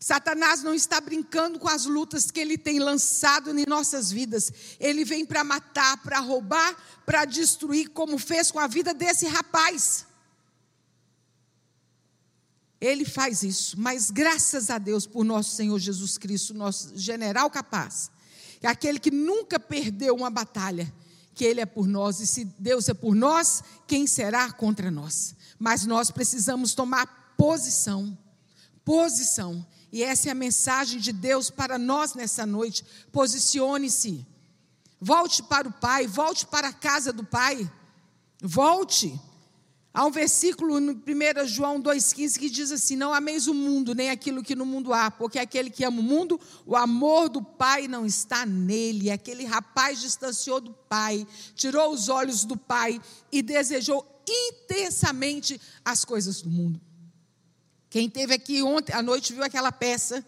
Satanás 0.00 0.62
não 0.62 0.74
está 0.74 1.00
brincando 1.00 1.58
com 1.58 1.68
as 1.68 1.84
lutas 1.84 2.30
que 2.30 2.38
ele 2.38 2.56
tem 2.56 2.78
lançado 2.78 3.50
em 3.50 3.66
nossas 3.66 4.12
vidas. 4.12 4.52
Ele 4.78 5.04
vem 5.04 5.26
para 5.26 5.42
matar, 5.42 6.00
para 6.02 6.20
roubar, 6.20 6.76
para 7.04 7.24
destruir, 7.24 7.88
como 7.90 8.16
fez 8.16 8.50
com 8.50 8.60
a 8.60 8.68
vida 8.68 8.94
desse 8.94 9.26
rapaz. 9.26 10.06
Ele 12.80 13.04
faz 13.04 13.42
isso, 13.42 13.78
mas 13.78 14.08
graças 14.08 14.70
a 14.70 14.78
Deus 14.78 15.04
por 15.04 15.24
nosso 15.24 15.56
Senhor 15.56 15.76
Jesus 15.80 16.16
Cristo, 16.16 16.54
nosso 16.54 16.96
general 16.96 17.50
capaz, 17.50 18.08
é 18.62 18.68
aquele 18.68 19.00
que 19.00 19.10
nunca 19.10 19.58
perdeu 19.58 20.14
uma 20.14 20.30
batalha, 20.30 20.92
que 21.34 21.44
Ele 21.44 21.60
é 21.60 21.66
por 21.66 21.88
nós, 21.88 22.20
e 22.20 22.26
se 22.26 22.44
Deus 22.44 22.88
é 22.88 22.94
por 22.94 23.16
nós, 23.16 23.64
quem 23.84 24.06
será 24.06 24.52
contra 24.52 24.92
nós? 24.92 25.34
Mas 25.58 25.84
nós 25.86 26.12
precisamos 26.12 26.72
tomar 26.72 27.34
posição, 27.36 28.16
posição, 28.84 29.66
e 29.90 30.02
essa 30.02 30.28
é 30.28 30.32
a 30.32 30.34
mensagem 30.34 31.00
de 31.00 31.12
Deus 31.12 31.50
para 31.50 31.78
nós 31.78 32.14
nessa 32.14 32.44
noite. 32.44 32.84
Posicione-se, 33.10 34.26
volte 35.00 35.42
para 35.42 35.68
o 35.68 35.72
Pai, 35.72 36.06
volte 36.06 36.46
para 36.46 36.68
a 36.68 36.72
casa 36.72 37.12
do 37.12 37.24
Pai, 37.24 37.70
volte. 38.42 39.18
Há 39.94 40.04
um 40.04 40.10
versículo 40.10 40.78
no 40.78 40.92
1 40.92 41.46
João 41.46 41.82
2,15 41.82 42.38
que 42.38 42.50
diz 42.50 42.70
assim: 42.70 42.96
Não 42.96 43.14
ameis 43.14 43.46
o 43.46 43.54
mundo, 43.54 43.94
nem 43.94 44.10
aquilo 44.10 44.42
que 44.42 44.54
no 44.54 44.66
mundo 44.66 44.92
há, 44.92 45.10
porque 45.10 45.38
aquele 45.38 45.70
que 45.70 45.84
ama 45.84 46.00
o 46.00 46.04
mundo, 46.04 46.38
o 46.66 46.76
amor 46.76 47.30
do 47.30 47.42
Pai 47.42 47.88
não 47.88 48.04
está 48.04 48.44
nele. 48.44 49.10
Aquele 49.10 49.46
rapaz 49.46 50.00
distanciou 50.00 50.60
do 50.60 50.72
Pai, 50.72 51.26
tirou 51.54 51.92
os 51.92 52.10
olhos 52.10 52.44
do 52.44 52.56
Pai 52.56 53.00
e 53.32 53.40
desejou 53.40 54.06
intensamente 54.28 55.58
as 55.82 56.04
coisas 56.04 56.42
do 56.42 56.50
mundo. 56.50 56.87
Quem 57.90 58.08
teve 58.08 58.34
aqui 58.34 58.62
ontem 58.62 58.92
à 58.92 59.02
noite 59.02 59.32
viu 59.32 59.42
aquela 59.42 59.72
peça, 59.72 60.24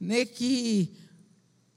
né, 0.00 0.24
que 0.24 0.96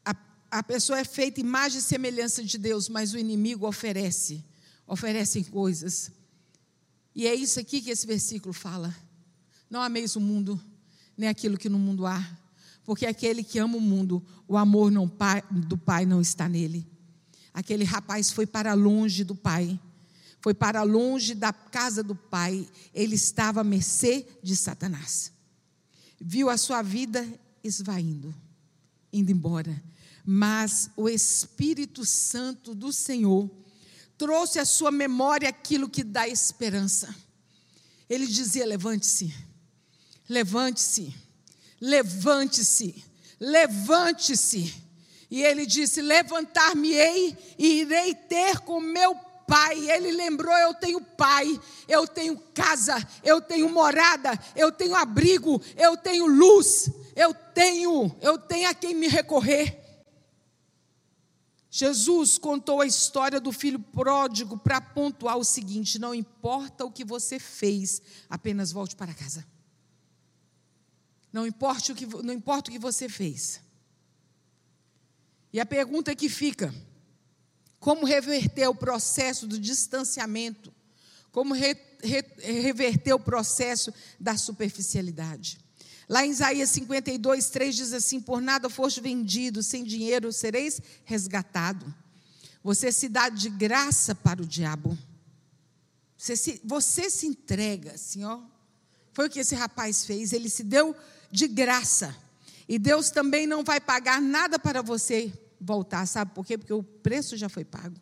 a, 0.03 0.15
a 0.49 0.63
pessoa 0.63 0.99
é 0.99 1.03
feita 1.03 1.39
imagem 1.39 1.79
e 1.79 1.81
semelhança 1.81 2.43
de 2.43 2.57
Deus, 2.57 2.89
mas 2.89 3.13
o 3.13 3.17
inimigo 3.17 3.67
oferece, 3.67 4.43
oferecem 4.87 5.43
coisas 5.43 6.11
e 7.15 7.27
é 7.27 7.35
isso 7.35 7.59
aqui 7.59 7.81
que 7.81 7.89
esse 7.89 8.07
versículo 8.07 8.53
fala. 8.53 8.95
Não 9.69 9.81
ameis 9.81 10.15
o 10.15 10.19
mundo, 10.21 10.59
nem 11.17 11.29
aquilo 11.29 11.57
que 11.57 11.69
no 11.69 11.79
mundo 11.79 12.05
há, 12.05 12.25
porque 12.85 13.05
aquele 13.05 13.43
que 13.43 13.59
ama 13.59 13.77
o 13.77 13.81
mundo, 13.81 14.25
o 14.47 14.57
amor 14.57 14.91
não, 14.91 15.11
do 15.51 15.77
Pai 15.77 16.05
não 16.05 16.21
está 16.21 16.47
nele. 16.47 16.87
Aquele 17.53 17.83
rapaz 17.83 18.31
foi 18.31 18.45
para 18.45 18.73
longe 18.73 19.23
do 19.23 19.35
Pai, 19.35 19.79
foi 20.41 20.53
para 20.53 20.81
longe 20.81 21.35
da 21.35 21.53
casa 21.53 22.01
do 22.01 22.15
Pai, 22.15 22.67
ele 22.93 23.15
estava 23.15 23.61
à 23.61 23.63
mercê 23.63 24.25
de 24.41 24.55
Satanás. 24.55 25.31
Viu 26.19 26.49
a 26.49 26.57
sua 26.57 26.81
vida 26.81 27.27
esvaindo, 27.63 28.33
indo 29.13 29.31
embora, 29.31 29.81
mas 30.25 30.89
o 30.97 31.07
Espírito 31.07 32.05
Santo 32.05 32.73
do 32.73 32.91
Senhor 32.91 33.49
trouxe 34.17 34.59
à 34.59 34.65
sua 34.65 34.91
memória 34.91 35.49
aquilo 35.49 35.89
que 35.89 36.03
dá 36.03 36.27
esperança. 36.27 37.13
Ele 38.09 38.25
dizia: 38.25 38.65
levante-se, 38.65 39.33
levante-se, 40.27 41.15
levante-se, 41.79 43.03
levante-se. 43.39 44.91
E 45.29 45.41
ele 45.41 45.65
disse: 45.65 46.01
Levantar-me-ei 46.01 47.37
e 47.57 47.81
irei 47.81 48.13
ter 48.13 48.59
com 48.59 48.81
meu 48.81 49.15
pai. 49.47 49.89
Ele 49.89 50.11
lembrou: 50.11 50.55
Eu 50.57 50.73
tenho 50.73 51.01
pai, 51.01 51.59
eu 51.87 52.07
tenho 52.07 52.37
casa, 52.53 52.95
eu 53.23 53.41
tenho 53.41 53.69
morada, 53.69 54.31
eu 54.55 54.71
tenho 54.71 54.95
abrigo, 54.95 55.61
eu 55.75 55.97
tenho 55.97 56.25
luz, 56.25 56.89
eu 57.15 57.33
tenho, 57.33 58.15
eu 58.21 58.37
tenho 58.37 58.69
a 58.69 58.73
quem 58.73 58.93
me 58.93 59.07
recorrer. 59.07 59.81
Jesus 61.73 62.37
contou 62.37 62.81
a 62.81 62.85
história 62.85 63.39
do 63.39 63.53
filho 63.53 63.79
pródigo 63.79 64.57
para 64.57 64.81
pontuar 64.81 65.37
o 65.37 65.43
seguinte: 65.43 65.97
não 65.97 66.13
importa 66.13 66.83
o 66.83 66.91
que 66.91 67.05
você 67.05 67.39
fez, 67.39 68.01
apenas 68.29 68.73
volte 68.73 68.95
para 68.95 69.13
casa. 69.13 69.47
Não 71.31 71.47
importa 71.47 71.93
o 71.93 71.95
que, 71.95 72.05
não 72.05 72.33
importa 72.33 72.69
o 72.69 72.73
que 72.73 72.79
você 72.79 73.07
fez. 73.07 73.61
E 75.53 75.59
a 75.59 75.65
pergunta 75.65 76.13
que 76.13 76.27
fica: 76.27 76.73
como 77.81 78.05
reverter 78.05 78.67
o 78.67 78.75
processo 78.75 79.47
do 79.47 79.59
distanciamento? 79.59 80.71
Como 81.31 81.55
re, 81.55 81.75
re, 82.03 82.23
reverter 82.37 83.11
o 83.11 83.19
processo 83.19 83.91
da 84.19 84.37
superficialidade? 84.37 85.59
Lá 86.07 86.23
em 86.23 86.29
Isaías 86.29 86.69
52, 86.69 87.49
3 87.49 87.75
diz 87.75 87.91
assim: 87.91 88.21
Por 88.21 88.39
nada 88.39 88.69
foste 88.69 89.01
vendido, 89.01 89.63
sem 89.63 89.83
dinheiro 89.83 90.31
sereis 90.31 90.79
resgatado. 91.03 91.91
Você 92.63 92.91
se 92.91 93.09
dá 93.09 93.29
de 93.29 93.49
graça 93.49 94.13
para 94.13 94.43
o 94.43 94.45
diabo. 94.45 94.95
Você 96.15 96.35
se, 96.35 96.61
você 96.63 97.09
se 97.09 97.25
entrega, 97.25 97.93
assim, 97.93 98.23
ó. 98.23 98.41
Foi 99.11 99.25
o 99.25 99.29
que 99.29 99.39
esse 99.39 99.55
rapaz 99.55 100.05
fez, 100.05 100.33
ele 100.33 100.49
se 100.49 100.63
deu 100.63 100.95
de 101.31 101.47
graça. 101.47 102.15
E 102.69 102.77
Deus 102.77 103.09
também 103.09 103.47
não 103.47 103.63
vai 103.63 103.81
pagar 103.81 104.21
nada 104.21 104.59
para 104.59 104.83
você 104.83 105.33
voltar. 105.61 106.05
Sabe 106.07 106.33
por 106.33 106.45
quê? 106.45 106.57
Porque 106.57 106.73
o 106.73 106.83
preço 106.83 107.37
já 107.37 107.47
foi 107.47 107.63
pago. 107.63 107.95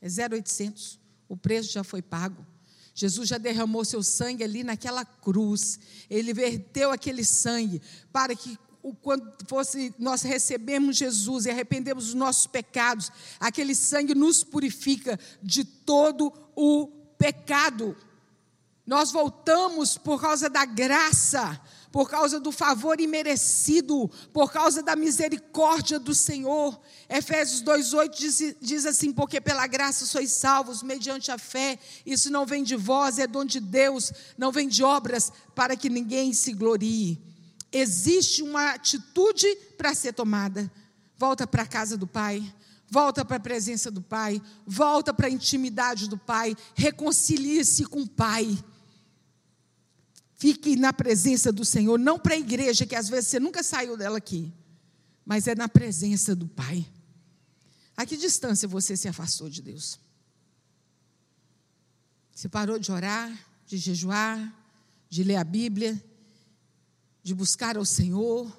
É 0.00 0.08
0,800. 0.08 1.00
O 1.28 1.36
preço 1.36 1.72
já 1.72 1.82
foi 1.82 2.00
pago. 2.00 2.46
Jesus 2.94 3.28
já 3.28 3.38
derramou 3.38 3.84
seu 3.84 4.02
sangue 4.02 4.44
ali 4.44 4.62
naquela 4.62 5.04
cruz. 5.04 5.80
Ele 6.08 6.32
verteu 6.32 6.92
aquele 6.92 7.24
sangue 7.24 7.82
para 8.12 8.36
que 8.36 8.56
quando 9.00 9.34
fosse 9.48 9.94
nós 9.98 10.22
recebemos 10.22 10.96
Jesus 10.96 11.46
e 11.46 11.50
arrependemos 11.50 12.06
dos 12.06 12.14
nossos 12.14 12.46
pecados, 12.46 13.10
aquele 13.40 13.74
sangue 13.74 14.14
nos 14.14 14.44
purifica 14.44 15.18
de 15.42 15.64
todo 15.64 16.32
o 16.54 16.86
pecado. 17.18 17.96
Nós 18.86 19.10
voltamos 19.10 19.96
por 19.96 20.20
causa 20.20 20.50
da 20.50 20.66
graça, 20.66 21.58
por 21.94 22.10
causa 22.10 22.40
do 22.40 22.50
favor 22.50 23.00
imerecido, 23.00 24.10
por 24.32 24.50
causa 24.50 24.82
da 24.82 24.96
misericórdia 24.96 25.96
do 25.96 26.12
Senhor. 26.12 26.76
Efésios 27.08 27.62
2,8 27.62 28.18
diz, 28.18 28.56
diz 28.60 28.84
assim: 28.84 29.12
Porque 29.12 29.40
pela 29.40 29.64
graça 29.68 30.04
sois 30.04 30.32
salvos, 30.32 30.82
mediante 30.82 31.30
a 31.30 31.38
fé. 31.38 31.78
Isso 32.04 32.32
não 32.32 32.44
vem 32.44 32.64
de 32.64 32.74
vós, 32.74 33.20
é 33.20 33.28
dom 33.28 33.44
de 33.44 33.60
Deus, 33.60 34.12
não 34.36 34.50
vem 34.50 34.66
de 34.66 34.82
obras, 34.82 35.30
para 35.54 35.76
que 35.76 35.88
ninguém 35.88 36.32
se 36.32 36.52
glorie. 36.52 37.22
Existe 37.70 38.42
uma 38.42 38.70
atitude 38.70 39.46
para 39.78 39.94
ser 39.94 40.14
tomada. 40.14 40.68
Volta 41.16 41.46
para 41.46 41.62
a 41.62 41.66
casa 41.66 41.96
do 41.96 42.08
Pai, 42.08 42.42
volta 42.90 43.24
para 43.24 43.36
a 43.36 43.40
presença 43.40 43.88
do 43.88 44.02
Pai, 44.02 44.42
volta 44.66 45.14
para 45.14 45.28
a 45.28 45.30
intimidade 45.30 46.08
do 46.08 46.18
Pai, 46.18 46.56
reconcilie-se 46.74 47.84
com 47.84 48.02
o 48.02 48.08
Pai. 48.08 48.58
Fique 50.36 50.76
na 50.76 50.92
presença 50.92 51.52
do 51.52 51.64
Senhor, 51.64 51.98
não 51.98 52.18
para 52.18 52.34
a 52.34 52.38
igreja, 52.38 52.84
que 52.84 52.96
às 52.96 53.08
vezes 53.08 53.30
você 53.30 53.40
nunca 53.40 53.62
saiu 53.62 53.96
dela 53.96 54.18
aqui, 54.18 54.52
mas 55.24 55.46
é 55.46 55.54
na 55.54 55.68
presença 55.68 56.34
do 56.34 56.48
Pai. 56.48 56.86
A 57.96 58.04
que 58.04 58.16
distância 58.16 58.66
você 58.66 58.96
se 58.96 59.06
afastou 59.06 59.48
de 59.48 59.62
Deus? 59.62 59.98
Você 62.34 62.48
parou 62.48 62.78
de 62.78 62.90
orar, 62.90 63.32
de 63.64 63.76
jejuar, 63.76 64.52
de 65.08 65.22
ler 65.22 65.36
a 65.36 65.44
Bíblia, 65.44 66.02
de 67.22 67.32
buscar 67.32 67.76
ao 67.76 67.84
Senhor, 67.84 68.52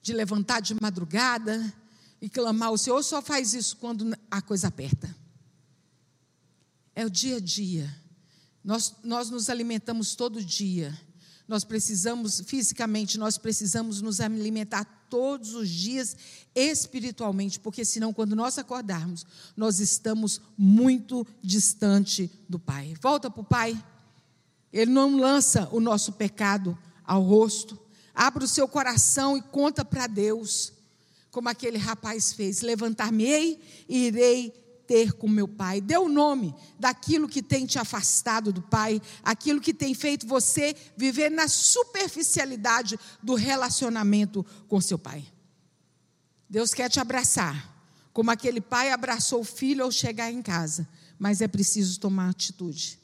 de 0.00 0.12
levantar 0.12 0.60
de 0.60 0.74
madrugada 0.80 1.72
e 2.20 2.28
clamar 2.28 2.68
ao 2.68 2.78
Senhor, 2.78 3.02
só 3.02 3.20
faz 3.20 3.52
isso 3.52 3.76
quando 3.76 4.16
a 4.30 4.40
coisa 4.40 4.68
aperta? 4.68 5.14
É 6.94 7.04
o 7.04 7.10
dia 7.10 7.36
a 7.36 7.40
dia. 7.40 8.01
Nós, 8.64 8.94
nós 9.02 9.30
nos 9.30 9.50
alimentamos 9.50 10.14
todo 10.14 10.42
dia. 10.42 10.96
Nós 11.48 11.64
precisamos, 11.64 12.40
fisicamente, 12.46 13.18
nós 13.18 13.36
precisamos 13.36 14.00
nos 14.00 14.20
alimentar 14.20 14.84
todos 15.10 15.54
os 15.54 15.68
dias 15.68 16.16
espiritualmente, 16.54 17.60
porque 17.60 17.84
senão, 17.84 18.12
quando 18.12 18.34
nós 18.34 18.56
acordarmos, 18.56 19.26
nós 19.56 19.80
estamos 19.80 20.40
muito 20.56 21.26
distante 21.42 22.30
do 22.48 22.58
Pai. 22.58 22.94
Volta 23.02 23.30
para 23.30 23.40
o 23.40 23.44
Pai. 23.44 23.84
Ele 24.72 24.90
não 24.90 25.18
lança 25.18 25.68
o 25.72 25.80
nosso 25.80 26.12
pecado 26.12 26.78
ao 27.04 27.22
rosto. 27.22 27.78
Abra 28.14 28.44
o 28.44 28.48
seu 28.48 28.68
coração 28.68 29.36
e 29.36 29.42
conta 29.42 29.84
para 29.84 30.06
Deus, 30.06 30.72
como 31.30 31.48
aquele 31.48 31.76
rapaz 31.76 32.32
fez: 32.32 32.62
Levantar-me-ei 32.62 33.60
e 33.88 34.06
irei 34.06 34.61
ter 34.86 35.12
com 35.12 35.28
meu 35.28 35.48
pai. 35.48 35.80
Dê 35.80 35.96
o 35.96 36.08
nome 36.08 36.54
daquilo 36.78 37.28
que 37.28 37.42
tem 37.42 37.66
te 37.66 37.78
afastado 37.78 38.52
do 38.52 38.62
pai, 38.62 39.00
aquilo 39.22 39.60
que 39.60 39.72
tem 39.72 39.94
feito 39.94 40.26
você 40.26 40.76
viver 40.96 41.30
na 41.30 41.48
superficialidade 41.48 42.98
do 43.22 43.34
relacionamento 43.34 44.44
com 44.68 44.80
seu 44.80 44.98
pai. 44.98 45.24
Deus 46.48 46.74
quer 46.74 46.90
te 46.90 47.00
abraçar, 47.00 47.72
como 48.12 48.30
aquele 48.30 48.60
pai 48.60 48.90
abraçou 48.90 49.40
o 49.40 49.44
filho 49.44 49.84
ao 49.84 49.90
chegar 49.90 50.30
em 50.30 50.42
casa, 50.42 50.86
mas 51.18 51.40
é 51.40 51.48
preciso 51.48 51.98
tomar 51.98 52.28
atitude. 52.28 52.98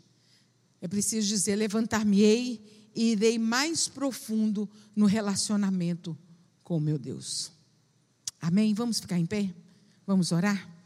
É 0.81 0.87
preciso 0.87 1.27
dizer: 1.27 1.57
levantar-me-ei 1.57 2.91
e 2.95 3.12
irei 3.12 3.38
mais 3.38 3.88
profundo 3.88 4.69
no 4.95 5.07
relacionamento 5.07 6.17
com 6.62 6.77
o 6.77 6.81
meu 6.81 6.99
Deus. 6.99 7.51
Amém? 8.41 8.75
Vamos 8.75 9.01
ficar 9.01 9.19
em 9.19 9.27
pé? 9.27 9.53
Vamos 10.07 10.33
orar? 10.33 10.78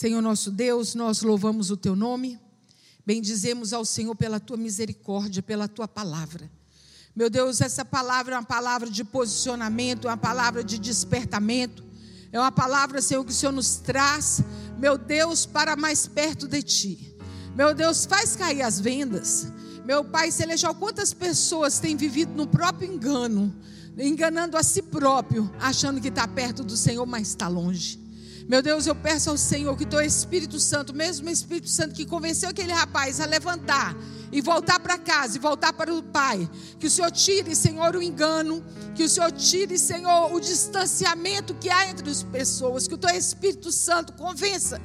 Senhor 0.00 0.22
nosso 0.22 0.50
Deus, 0.50 0.94
nós 0.94 1.20
louvamos 1.20 1.70
o 1.70 1.76
teu 1.76 1.94
nome, 1.94 2.40
bendizemos 3.04 3.74
ao 3.74 3.84
Senhor 3.84 4.16
pela 4.16 4.40
tua 4.40 4.56
misericórdia, 4.56 5.42
pela 5.42 5.68
tua 5.68 5.86
palavra. 5.86 6.50
Meu 7.14 7.28
Deus, 7.28 7.60
essa 7.60 7.84
palavra 7.84 8.34
é 8.34 8.38
uma 8.38 8.42
palavra 8.42 8.88
de 8.88 9.04
posicionamento, 9.04 10.08
é 10.08 10.10
uma 10.10 10.16
palavra 10.16 10.64
de 10.64 10.78
despertamento, 10.78 11.84
é 12.32 12.40
uma 12.40 12.50
palavra, 12.50 13.02
Senhor, 13.02 13.22
que 13.26 13.30
o 13.30 13.34
Senhor 13.34 13.52
nos 13.52 13.76
traz, 13.76 14.40
meu 14.78 14.96
Deus, 14.96 15.44
para 15.44 15.76
mais 15.76 16.06
perto 16.06 16.48
de 16.48 16.62
ti. 16.62 17.14
Meu 17.54 17.74
Deus, 17.74 18.06
faz 18.06 18.34
cair 18.34 18.62
as 18.62 18.80
vendas. 18.80 19.48
Meu 19.84 20.02
Pai 20.02 20.30
Celestial, 20.30 20.74
quantas 20.74 21.12
pessoas 21.12 21.78
têm 21.78 21.94
vivido 21.94 22.32
no 22.32 22.46
próprio 22.46 22.90
engano, 22.90 23.54
enganando 23.98 24.56
a 24.56 24.62
si 24.62 24.80
próprio, 24.80 25.54
achando 25.60 26.00
que 26.00 26.08
está 26.08 26.26
perto 26.26 26.64
do 26.64 26.74
Senhor, 26.74 27.04
mas 27.04 27.28
está 27.28 27.48
longe. 27.48 27.99
Meu 28.50 28.60
Deus, 28.60 28.84
eu 28.84 28.96
peço 28.96 29.30
ao 29.30 29.38
Senhor 29.38 29.76
que 29.76 29.86
teu 29.86 30.00
Espírito 30.00 30.58
Santo, 30.58 30.92
mesmo 30.92 31.30
Espírito 31.30 31.68
Santo 31.68 31.94
que 31.94 32.04
convenceu 32.04 32.48
aquele 32.48 32.72
rapaz 32.72 33.20
a 33.20 33.24
levantar 33.24 33.96
e 34.32 34.40
voltar 34.40 34.80
para 34.80 34.98
casa 34.98 35.36
e 35.36 35.40
voltar 35.40 35.72
para 35.72 35.94
o 35.94 36.02
Pai, 36.02 36.50
que 36.76 36.88
o 36.88 36.90
Senhor 36.90 37.12
tire, 37.12 37.54
Senhor, 37.54 37.94
o 37.94 38.02
engano, 38.02 38.60
que 38.96 39.04
o 39.04 39.08
Senhor 39.08 39.30
tire, 39.30 39.78
Senhor, 39.78 40.34
o 40.34 40.40
distanciamento 40.40 41.54
que 41.54 41.70
há 41.70 41.88
entre 41.90 42.10
as 42.10 42.24
pessoas, 42.24 42.88
que 42.88 42.94
o 42.94 42.98
teu 42.98 43.10
Espírito 43.10 43.70
Santo 43.70 44.14
convença 44.14 44.82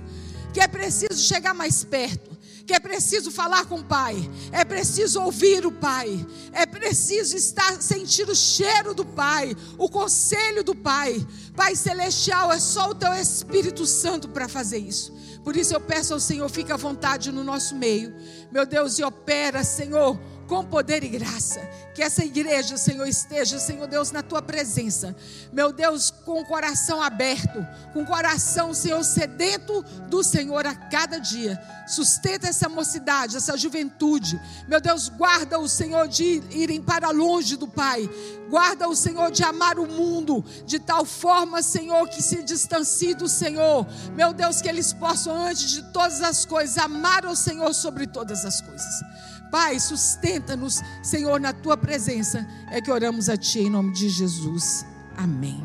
que 0.54 0.60
é 0.60 0.67
preciso 0.67 1.17
chegar 1.17 1.56
mais 1.56 1.84
perto 1.84 2.35
que 2.65 2.73
é 2.73 2.80
preciso 2.80 3.32
falar 3.32 3.65
com 3.65 3.80
o 3.80 3.84
Pai, 3.84 4.15
é 4.51 4.65
preciso 4.65 5.21
ouvir 5.21 5.65
o 5.65 5.71
Pai, 5.71 6.25
é 6.51 6.65
preciso 6.65 7.38
estar 7.38 7.82
sentir 7.82 8.28
o 8.28 8.36
cheiro 8.36 8.93
do 8.93 9.06
Pai, 9.06 9.56
o 9.78 9.88
conselho 9.88 10.63
do 10.63 10.75
Pai. 10.75 11.25
Pai 11.56 11.75
celestial, 11.75 12.51
é 12.51 12.60
só 12.60 12.89
o 12.89 12.95
teu 12.95 13.13
Espírito 13.13 13.86
Santo 13.86 14.28
para 14.28 14.47
fazer 14.47 14.80
isso. 14.80 15.13
Por 15.43 15.56
isso 15.56 15.75
eu 15.75 15.80
peço 15.80 16.13
ao 16.13 16.19
Senhor, 16.19 16.49
fica 16.49 16.73
à 16.73 16.78
vontade 16.78 17.32
no 17.32 17.43
nosso 17.43 17.75
meio. 17.75 18.13
Meu 18.51 18.65
Deus, 18.65 18.97
e 18.97 19.04
opera, 19.04 19.63
Senhor 19.63 20.19
com 20.48 20.66
poder 20.66 21.04
e 21.04 21.08
graça. 21.08 21.60
Que 21.94 22.04
essa 22.04 22.24
igreja, 22.24 22.78
Senhor, 22.78 23.08
esteja, 23.08 23.60
Senhor 23.60 23.88
Deus, 23.88 24.12
na 24.12 24.22
tua 24.22 24.42
presença. 24.42 25.16
Meu 25.52 25.72
Deus, 25.72 26.12
com 26.12 26.42
o 26.42 26.46
coração 26.46 27.02
aberto, 27.02 27.66
com 27.94 28.04
o 28.04 28.06
coração, 28.06 28.74
Senhor, 28.74 29.04
sedento 29.04 29.82
do 30.10 30.24
Senhor 30.24 30.66
a 30.66 30.76
cada 30.76 31.20
dia. 31.20 31.62
Sustenta 31.88 32.48
essa 32.48 32.68
mocidade, 32.68 33.38
essa 33.38 33.58
juventude. 33.58 34.40
Meu 34.68 34.82
Deus, 34.82 35.08
guarda 35.08 35.60
o 35.60 35.68
Senhor 35.68 36.08
de 36.08 36.44
irem 36.52 36.82
para 36.82 37.12
longe 37.12 37.56
do 37.56 37.68
Pai. 37.68 38.10
Guarda 38.50 38.88
o 38.88 38.96
Senhor 38.96 39.32
de 39.32 39.44
amar 39.44 39.80
o 39.80 39.88
mundo 39.88 40.44
de 40.66 40.80
tal 40.80 41.06
forma, 41.06 41.62
Senhor, 41.62 42.08
que 42.10 42.22
se 42.22 42.44
distancie 42.44 43.16
do 43.16 43.28
Senhor. 43.28 43.88
Meu 44.14 44.34
Deus, 44.34 44.62
que 44.62 44.70
eles 44.70 44.94
possam, 44.94 45.36
antes 45.36 45.70
de 45.72 45.84
todas 45.92 46.22
as 46.22 46.46
coisas, 46.46 46.78
amar 46.78 47.26
o 47.26 47.36
Senhor 47.36 47.74
sobre 47.74 48.06
todas 48.06 48.46
as 48.46 48.62
coisas. 48.62 49.04
Pai, 49.52 49.80
sustenta-nos, 49.80 50.82
Senhor, 51.02 51.40
na 51.40 51.54
tua 51.54 51.78
presença. 51.78 52.46
É 52.72 52.82
que 52.82 52.92
oramos 52.92 53.30
a 53.30 53.38
Ti 53.38 53.60
em 53.60 53.70
nome 53.70 53.94
de 53.94 54.10
Jesus. 54.10 54.86
Amém. 55.18 55.64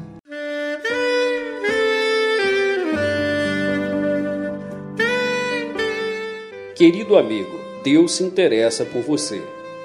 Querido 6.75 7.19
amigo, 7.19 7.61
Deus 7.85 8.13
se 8.13 8.23
interessa 8.23 8.87
por 8.87 9.03
você. 9.03 9.43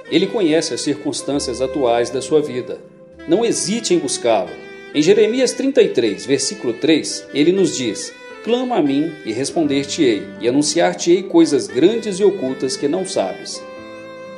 Ele 0.10 0.28
conhece 0.28 0.74
as 0.74 0.82
circunstâncias 0.82 1.62
atuais 1.62 2.10
da 2.10 2.22
sua 2.22 2.42
vida. 2.42 2.80
Não 3.28 3.44
hesite 3.44 3.94
em 3.94 4.00
buscá-lo. 4.00 4.52
Em 4.94 5.02
Jeremias 5.02 5.52
33, 5.52 6.26
versículo 6.26 6.74
3, 6.74 7.28
ele 7.34 7.52
nos 7.52 7.76
diz: 7.76 8.14
Clama 8.46 8.78
a 8.78 8.82
mim 8.82 9.12
e 9.26 9.34
responder-te-ei, 9.34 10.24
e 10.40 10.48
anunciar-te-ei 10.48 11.24
coisas 11.24 11.68
grandes 11.68 12.20
e 12.20 12.24
ocultas 12.24 12.78
que 12.78 12.88
não 12.88 13.06
sabes. 13.06 13.62